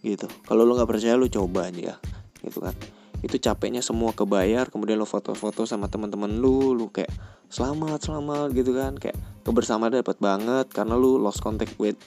Gitu. 0.00 0.24
Kalau 0.48 0.64
lu 0.64 0.72
nggak 0.72 0.88
percaya 0.88 1.16
lu 1.20 1.28
coba 1.28 1.68
aja 1.68 2.00
gitu 2.40 2.58
kan. 2.64 2.72
Itu 3.20 3.36
capeknya 3.36 3.84
semua 3.84 4.16
kebayar 4.16 4.72
kemudian 4.72 4.96
lo 4.96 5.04
foto-foto 5.04 5.68
sama 5.68 5.92
teman-teman 5.92 6.40
lu 6.40 6.72
lu 6.72 6.88
kayak 6.88 7.12
selamat 7.52 8.00
selamat 8.00 8.48
gitu 8.56 8.72
kan. 8.72 8.96
Kayak 8.96 9.20
kebersamaan 9.44 9.92
dapat 9.92 10.16
banget 10.18 10.66
karena 10.72 10.96
lu 10.96 11.20
lost 11.20 11.44
contact 11.44 11.76
with 11.76 12.00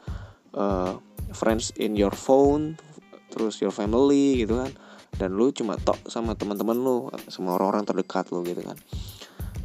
uh, 0.57 0.97
friends 1.34 1.76
in 1.76 1.98
your 1.98 2.13
phone 2.13 2.78
terus 3.34 3.60
your 3.60 3.74
family 3.74 4.46
gitu 4.46 4.62
kan. 4.62 4.72
Dan 5.13 5.38
lu 5.38 5.54
cuma 5.54 5.78
tok 5.78 6.10
sama 6.10 6.34
teman-teman 6.34 6.78
lu 6.78 7.10
sama 7.30 7.58
orang-orang 7.58 7.86
terdekat 7.86 8.30
lu 8.34 8.41
gitu 8.46 8.62
kan. 8.65 8.78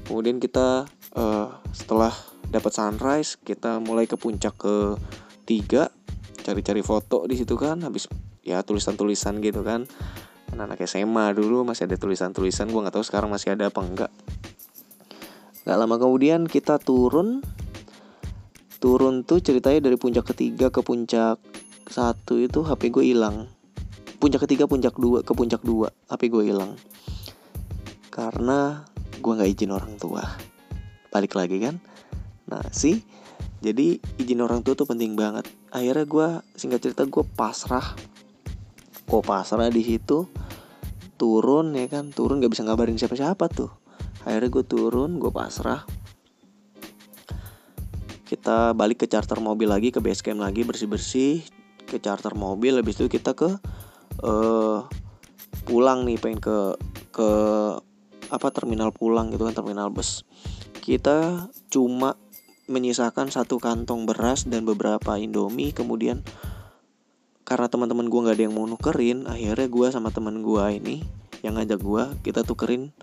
Kemudian 0.09 0.41
kita 0.41 0.89
uh, 1.17 1.49
setelah 1.73 2.13
dapat 2.49 2.73
sunrise 2.73 3.37
kita 3.37 3.81
mulai 3.81 4.09
ke 4.09 4.17
puncak 4.17 4.57
ke 4.57 4.97
tiga 5.45 5.93
cari-cari 6.45 6.81
foto 6.81 7.29
di 7.29 7.37
situ 7.37 7.57
kan. 7.57 7.81
Habis 7.85 8.09
ya 8.45 8.65
tulisan-tulisan 8.65 9.41
gitu 9.45 9.61
kan. 9.61 9.85
Anak-anak 10.53 10.81
SMA 10.89 11.37
dulu 11.37 11.65
masih 11.69 11.85
ada 11.85 12.01
tulisan-tulisan 12.01 12.73
gue 12.73 12.81
nggak 12.81 12.97
tahu 12.97 13.05
sekarang 13.05 13.29
masih 13.29 13.53
ada 13.53 13.69
apa 13.69 13.81
enggak. 13.85 14.13
Nggak 15.69 15.77
lama 15.77 15.97
kemudian 16.01 16.49
kita 16.49 16.81
turun 16.81 17.45
turun 18.79 19.27
tuh 19.27 19.43
ceritanya 19.43 19.91
dari 19.91 19.99
puncak 19.99 20.31
ketiga 20.35 20.71
ke 20.71 20.83
puncak 20.83 21.43
satu 21.91 22.39
itu 22.39 22.63
HP 22.63 22.95
gue 22.95 23.05
hilang. 23.11 23.51
Puncak 24.19 24.47
ketiga 24.47 24.67
puncak 24.71 24.95
dua 24.99 25.23
ke 25.23 25.35
puncak 25.35 25.63
dua 25.63 25.91
HP 26.11 26.31
gue 26.31 26.43
hilang. 26.51 26.79
Karena 28.11 28.87
gue 29.19 29.33
nggak 29.35 29.51
izin 29.51 29.75
orang 29.75 29.95
tua. 29.99 30.23
Balik 31.11 31.35
lagi 31.35 31.59
kan? 31.59 31.83
Nah 32.47 32.63
sih 32.71 33.03
jadi 33.59 33.99
izin 34.23 34.39
orang 34.39 34.63
tua 34.63 34.79
tuh 34.79 34.87
penting 34.87 35.19
banget. 35.19 35.51
Akhirnya 35.75 36.07
gue 36.07 36.29
singkat 36.55 36.81
cerita 36.87 37.03
gue 37.07 37.27
pasrah. 37.35 37.99
Kok 39.11 39.25
pasrah 39.27 39.67
di 39.71 39.83
situ. 39.83 40.31
Turun 41.19 41.75
ya 41.75 41.91
kan? 41.91 42.15
Turun 42.15 42.39
gak 42.39 42.55
bisa 42.55 42.63
ngabarin 42.63 42.95
siapa-siapa 42.95 43.51
tuh. 43.51 43.75
Akhirnya 44.23 44.51
gue 44.55 44.65
turun 44.67 45.19
gue 45.19 45.35
pasrah 45.35 45.98
kita 48.49 48.73
balik 48.73 49.05
ke 49.05 49.07
charter 49.13 49.45
mobil 49.45 49.69
lagi 49.69 49.93
ke 49.93 50.01
base 50.01 50.25
camp 50.25 50.41
lagi 50.41 50.65
bersih-bersih 50.65 51.45
ke 51.85 52.01
charter 52.01 52.33
mobil. 52.33 52.81
Habis 52.81 52.97
itu 52.97 53.21
kita 53.21 53.37
ke 53.37 53.61
uh, 54.25 54.89
pulang 55.69 56.09
nih 56.09 56.17
pengen 56.17 56.41
ke 56.41 56.57
ke 57.13 57.29
apa 58.33 58.49
terminal 58.49 58.89
pulang 58.89 59.29
gitu 59.37 59.45
kan 59.45 59.53
terminal 59.53 59.93
bus. 59.93 60.25
Kita 60.81 61.45
cuma 61.69 62.17
menyisakan 62.73 63.29
satu 63.29 63.61
kantong 63.61 64.09
beras 64.09 64.49
dan 64.49 64.65
beberapa 64.65 65.21
indomie. 65.21 65.77
Kemudian 65.77 66.25
karena 67.45 67.69
teman-teman 67.69 68.09
gue 68.09 68.21
nggak 68.33 68.37
ada 68.41 68.45
yang 68.49 68.57
mau 68.57 68.65
nukerin 68.65 69.29
akhirnya 69.29 69.69
gue 69.69 69.87
sama 69.93 70.09
teman 70.09 70.41
gue 70.41 70.65
ini 70.73 71.05
yang 71.45 71.61
ngajak 71.61 71.85
gue 71.85 72.03
kita 72.25 72.49
tukerin 72.49 72.97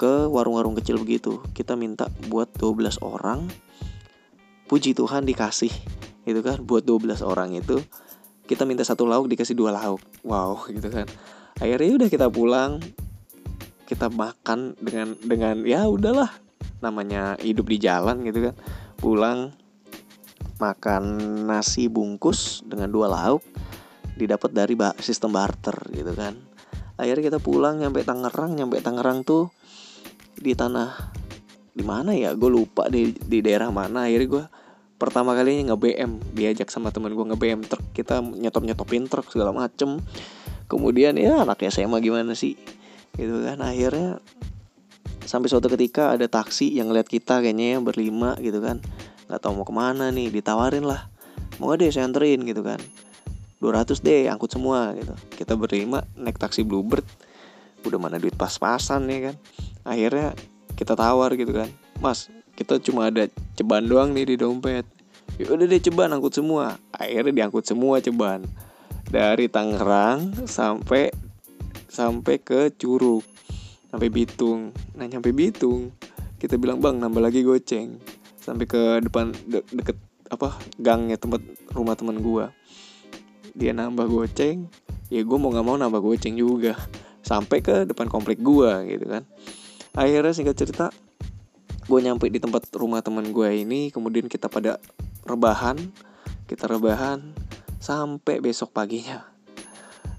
ke 0.00 0.24
warung-warung 0.24 0.72
kecil 0.72 0.96
begitu. 0.96 1.44
Kita 1.52 1.76
minta 1.76 2.08
buat 2.32 2.48
12 2.56 3.04
orang 3.04 3.44
puji 4.70 4.94
Tuhan 4.94 5.26
dikasih 5.26 5.74
gitu 6.22 6.40
kan? 6.46 6.62
Buat 6.62 6.86
12 6.86 7.26
orang 7.26 7.58
itu 7.58 7.82
kita 8.46 8.66
minta 8.66 8.86
satu 8.86 9.06
lauk 9.06 9.26
dikasih 9.30 9.58
dua 9.58 9.70
lauk. 9.74 9.98
Wow 10.22 10.62
gitu 10.74 10.90
kan? 10.90 11.10
Akhirnya 11.58 12.06
udah 12.06 12.10
kita 12.10 12.26
pulang 12.30 12.78
kita 13.90 14.06
makan 14.06 14.78
dengan 14.78 15.18
dengan 15.18 15.66
ya 15.66 15.90
udahlah 15.90 16.30
namanya 16.78 17.34
hidup 17.42 17.66
di 17.66 17.82
jalan 17.82 18.26
gitu 18.26 18.50
kan? 18.50 18.54
Pulang 18.98 19.54
makan 20.62 21.02
nasi 21.46 21.86
bungkus 21.90 22.62
dengan 22.66 22.90
dua 22.90 23.10
lauk 23.10 23.42
didapat 24.18 24.50
dari 24.50 24.74
sistem 24.98 25.30
barter 25.30 25.74
gitu 25.94 26.10
kan? 26.18 26.34
Akhirnya 26.98 27.32
kita 27.32 27.38
pulang 27.38 27.78
nyampe 27.78 28.02
Tangerang 28.02 28.58
nyampe 28.58 28.82
Tangerang 28.82 29.22
tuh 29.22 29.54
di 30.36 30.58
tanah 30.58 31.14
di 31.70 31.86
mana 31.86 32.18
ya? 32.18 32.34
Gue 32.34 32.50
lupa 32.50 32.90
di 32.90 33.14
di 33.14 33.38
daerah 33.40 33.70
mana. 33.70 34.10
Akhirnya 34.10 34.28
gue 34.28 34.44
pertama 35.00 35.32
kalinya 35.32 35.72
nge 35.72 35.78
BM 35.80 36.10
diajak 36.36 36.68
sama 36.68 36.92
temen 36.92 37.16
gue 37.16 37.24
nge 37.32 37.38
BM 37.40 37.60
truk. 37.64 37.80
Kita 37.96 38.20
nyetop 38.20 38.68
nyetopin 38.68 39.08
truk 39.08 39.32
segala 39.32 39.56
macem. 39.56 39.96
Kemudian 40.68 41.16
ya 41.16 41.40
anaknya 41.40 41.72
SMA 41.72 42.04
gimana 42.04 42.36
sih? 42.36 42.60
Gitu 43.16 43.40
kan. 43.40 43.64
Akhirnya 43.64 44.20
sampai 45.24 45.48
suatu 45.48 45.72
ketika 45.72 46.12
ada 46.12 46.28
taksi 46.28 46.68
yang 46.68 46.92
ngeliat 46.92 47.08
kita 47.08 47.40
kayaknya 47.40 47.74
ya 47.74 47.78
berlima 47.80 48.36
gitu 48.44 48.60
kan. 48.60 48.84
Nggak 49.32 49.40
tahu 49.40 49.52
mau 49.56 49.64
ke 49.64 49.72
mana 49.72 50.12
nih 50.12 50.28
ditawarin 50.28 50.84
lah. 50.84 51.08
Mau 51.56 51.72
deh 51.72 51.88
saya 51.88 52.04
anterin 52.04 52.44
gitu 52.44 52.60
kan. 52.60 52.78
200 53.64 54.04
deh 54.04 54.28
angkut 54.28 54.52
semua 54.52 54.92
gitu. 55.00 55.16
Kita 55.32 55.56
berlima 55.56 56.04
naik 56.12 56.36
taksi 56.36 56.60
Bluebird. 56.60 57.08
Udah 57.88 57.96
mana 57.96 58.20
duit 58.20 58.36
pas-pasan 58.36 59.08
ya 59.08 59.32
kan. 59.32 59.36
Akhirnya 59.88 60.36
kita 60.76 60.92
tawar 60.92 61.32
gitu 61.40 61.56
kan. 61.56 61.72
Mas 62.00 62.28
kita 62.60 62.76
cuma 62.84 63.08
ada 63.08 63.24
ceban 63.56 63.88
doang 63.88 64.12
nih 64.12 64.28
di 64.28 64.36
dompet. 64.36 64.84
Ya 65.40 65.48
udah 65.48 65.64
deh 65.64 65.80
ceban 65.80 66.12
angkut 66.12 66.36
semua. 66.36 66.76
Akhirnya 66.92 67.32
diangkut 67.32 67.64
semua 67.64 68.04
ceban. 68.04 68.44
Dari 69.08 69.48
Tangerang 69.48 70.44
sampai 70.44 71.08
sampai 71.88 72.36
ke 72.36 72.68
Curug. 72.76 73.24
Sampai 73.88 74.12
Bitung. 74.12 74.76
Nah 74.92 75.08
nyampe 75.08 75.32
Bitung 75.32 75.96
kita 76.36 76.60
bilang 76.60 76.84
bang 76.84 77.00
nambah 77.00 77.24
lagi 77.24 77.40
goceng. 77.40 77.96
Sampai 78.36 78.68
ke 78.68 79.00
depan 79.00 79.32
de 79.48 79.64
deket 79.72 79.96
apa 80.28 80.60
gangnya 80.76 81.16
tempat 81.16 81.40
rumah 81.72 81.96
teman 81.96 82.20
gua. 82.20 82.52
Dia 83.56 83.72
nambah 83.72 84.04
goceng. 84.04 84.68
Ya 85.08 85.24
gue 85.24 85.38
mau 85.40 85.48
nggak 85.48 85.64
mau 85.64 85.80
nambah 85.80 86.04
goceng 86.04 86.36
juga. 86.36 86.76
Sampai 87.24 87.64
ke 87.64 87.88
depan 87.88 88.12
komplek 88.12 88.44
gua 88.44 88.84
gitu 88.84 89.08
kan. 89.08 89.24
Akhirnya 89.96 90.36
singkat 90.36 90.60
cerita 90.60 90.92
gue 91.86 91.98
nyampe 92.02 92.28
di 92.28 92.42
tempat 92.42 92.68
rumah 92.76 93.00
teman 93.00 93.30
gue 93.32 93.48
ini 93.62 93.88
kemudian 93.88 94.28
kita 94.28 94.50
pada 94.50 94.76
rebahan 95.24 95.78
kita 96.50 96.66
rebahan 96.66 97.30
sampai 97.78 98.42
besok 98.42 98.74
paginya. 98.74 99.22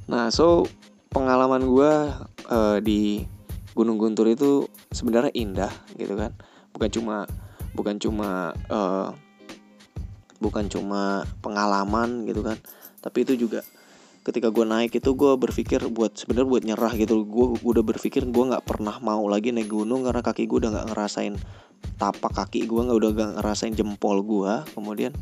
Nah 0.08 0.32
so 0.32 0.63
pengalaman 1.12 1.67
gue 1.67 1.91
uh, 2.47 2.78
di 2.80 3.28
Gunung 3.76 4.00
Guntur 4.00 4.32
itu 4.32 4.63
sebenarnya 4.95 5.36
indah 5.36 5.74
gitu 6.00 6.15
kan. 6.15 6.32
Bukan 6.71 6.88
cuma 6.88 7.28
bukan 7.76 8.00
cuma 8.00 8.56
uh, 8.71 9.12
bukan 10.39 10.71
cuma 10.71 11.28
pengalaman 11.43 12.24
gitu 12.24 12.41
kan. 12.41 12.56
Tapi 13.04 13.28
itu 13.28 13.36
juga 13.36 13.67
ketika 14.21 14.53
gue 14.53 14.65
naik 14.65 14.93
itu 15.01 15.17
gue 15.17 15.34
berpikir 15.34 15.81
buat 15.89 16.13
sebenarnya 16.13 16.49
buat 16.49 16.63
nyerah 16.63 16.93
gitu. 16.97 17.25
Gue 17.25 17.57
udah 17.62 17.84
berpikir 17.86 18.25
gue 18.29 18.43
nggak 18.53 18.65
pernah 18.65 19.01
mau 19.01 19.25
lagi 19.25 19.49
naik 19.49 19.69
gunung 19.69 20.05
karena 20.05 20.21
kaki 20.21 20.45
gue 20.45 20.57
udah 20.62 20.71
nggak 20.77 20.88
ngerasain 20.93 21.36
tapak 21.97 22.34
kaki 22.34 22.69
gue 22.69 22.77
nggak 22.77 22.97
udah 22.97 23.12
gak 23.17 23.31
ngerasain 23.41 23.73
jempol 23.73 24.21
gue 24.21 24.53
kemudian 24.77 25.17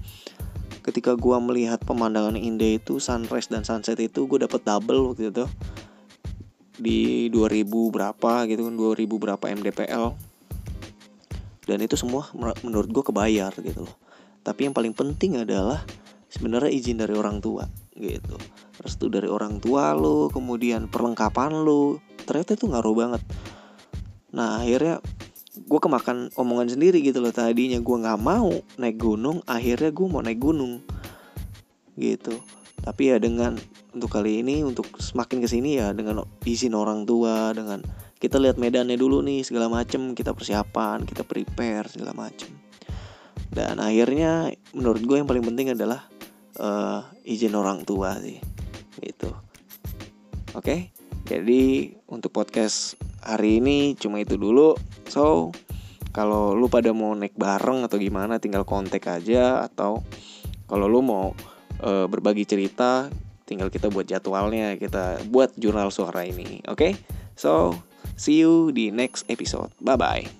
ketika 0.83 1.15
gue 1.15 1.37
melihat 1.39 1.79
pemandangan 1.83 2.35
indah 2.35 2.75
itu 2.75 2.99
sunrise 2.99 3.47
dan 3.47 3.63
sunset 3.63 3.95
itu 3.99 4.27
gue 4.27 4.43
dapet 4.43 4.63
double 4.63 5.13
waktu 5.13 5.31
itu. 5.31 5.45
Di 6.79 7.27
2000 7.27 7.67
berapa 7.67 8.31
gitu 8.47 8.71
kan 8.71 8.75
2000 8.79 9.03
berapa 9.03 9.43
mdpl 9.51 10.15
dan 11.67 11.85
itu 11.85 11.93
semua 11.93 12.25
menurut 12.65 12.89
gue 12.89 13.03
kebayar 13.03 13.53
gitu 13.61 13.85
loh. 13.85 13.95
Tapi 14.41 14.65
yang 14.65 14.73
paling 14.73 14.95
penting 14.95 15.43
adalah 15.43 15.85
sebenarnya 16.29 16.69
izin 16.69 17.01
dari 17.01 17.17
orang 17.17 17.41
tua 17.41 17.65
gitu. 17.97 18.37
Restu 18.79 19.11
dari 19.11 19.27
orang 19.27 19.59
tua 19.59 19.91
lo 19.97 20.31
kemudian 20.31 20.87
perlengkapan 20.87 21.51
lo 21.51 21.99
ternyata 22.23 22.55
itu 22.55 22.69
ngaruh 22.69 22.95
banget. 22.95 23.21
Nah 24.31 24.63
akhirnya 24.63 25.01
gue 25.59 25.79
kemakan 25.81 26.31
omongan 26.37 26.71
sendiri 26.71 27.03
gitu 27.03 27.19
loh 27.19 27.33
tadinya 27.33 27.81
gue 27.81 27.97
nggak 27.99 28.21
mau 28.21 28.53
naik 28.79 28.95
gunung 29.01 29.43
akhirnya 29.43 29.91
gue 29.91 30.07
mau 30.07 30.21
naik 30.23 30.39
gunung 30.39 30.85
gitu. 31.97 32.39
Tapi 32.79 33.11
ya 33.11 33.17
dengan 33.19 33.59
untuk 33.91 34.13
kali 34.13 34.39
ini 34.39 34.63
untuk 34.63 34.87
semakin 35.01 35.43
ke 35.43 35.47
sini 35.49 35.81
ya 35.81 35.91
dengan 35.91 36.23
izin 36.45 36.77
orang 36.77 37.03
tua 37.03 37.51
dengan 37.51 37.83
kita 38.21 38.39
lihat 38.39 38.55
medannya 38.55 38.95
dulu 38.95 39.19
nih 39.25 39.43
segala 39.43 39.67
macem 39.67 40.15
kita 40.15 40.31
persiapan 40.31 41.03
kita 41.03 41.27
prepare 41.27 41.91
segala 41.91 42.15
macem. 42.15 42.53
Dan 43.49 43.81
akhirnya 43.81 44.53
menurut 44.77 45.01
gue 45.01 45.17
yang 45.17 45.27
paling 45.27 45.41
penting 45.41 45.73
adalah 45.73 46.05
uh, 46.59 47.01
izin 47.25 47.55
orang 47.55 47.87
tua 47.87 48.19
sih 48.19 48.37
gitu 48.99 49.31
oke 50.53 50.63
okay? 50.63 50.91
jadi 51.25 51.95
untuk 52.11 52.35
podcast 52.35 52.99
hari 53.23 53.63
ini 53.63 53.95
cuma 53.95 54.19
itu 54.19 54.35
dulu 54.35 54.75
so 55.07 55.49
kalau 56.09 56.57
lu 56.57 56.67
pada 56.67 56.91
mau 56.91 57.13
naik 57.13 57.37
bareng 57.37 57.85
atau 57.85 58.01
gimana 58.01 58.41
tinggal 58.41 58.67
kontak 58.67 59.07
aja 59.07 59.63
atau 59.63 60.03
kalau 60.67 60.85
lu 60.85 60.99
mau 61.01 61.31
uh, 61.81 62.05
berbagi 62.05 62.45
cerita 62.45 63.07
tinggal 63.47 63.73
kita 63.73 63.89
buat 63.89 64.05
jadwalnya 64.05 64.77
kita 64.77 65.25
buat 65.29 65.55
jurnal 65.57 65.89
suara 65.89 66.25
ini 66.27 66.61
oke 66.69 66.77
okay? 66.77 66.91
so 67.33 67.73
see 68.19 68.41
you 68.41 68.69
di 68.75 68.93
next 68.93 69.25
episode 69.31 69.71
bye 69.81 69.97
bye 69.97 70.38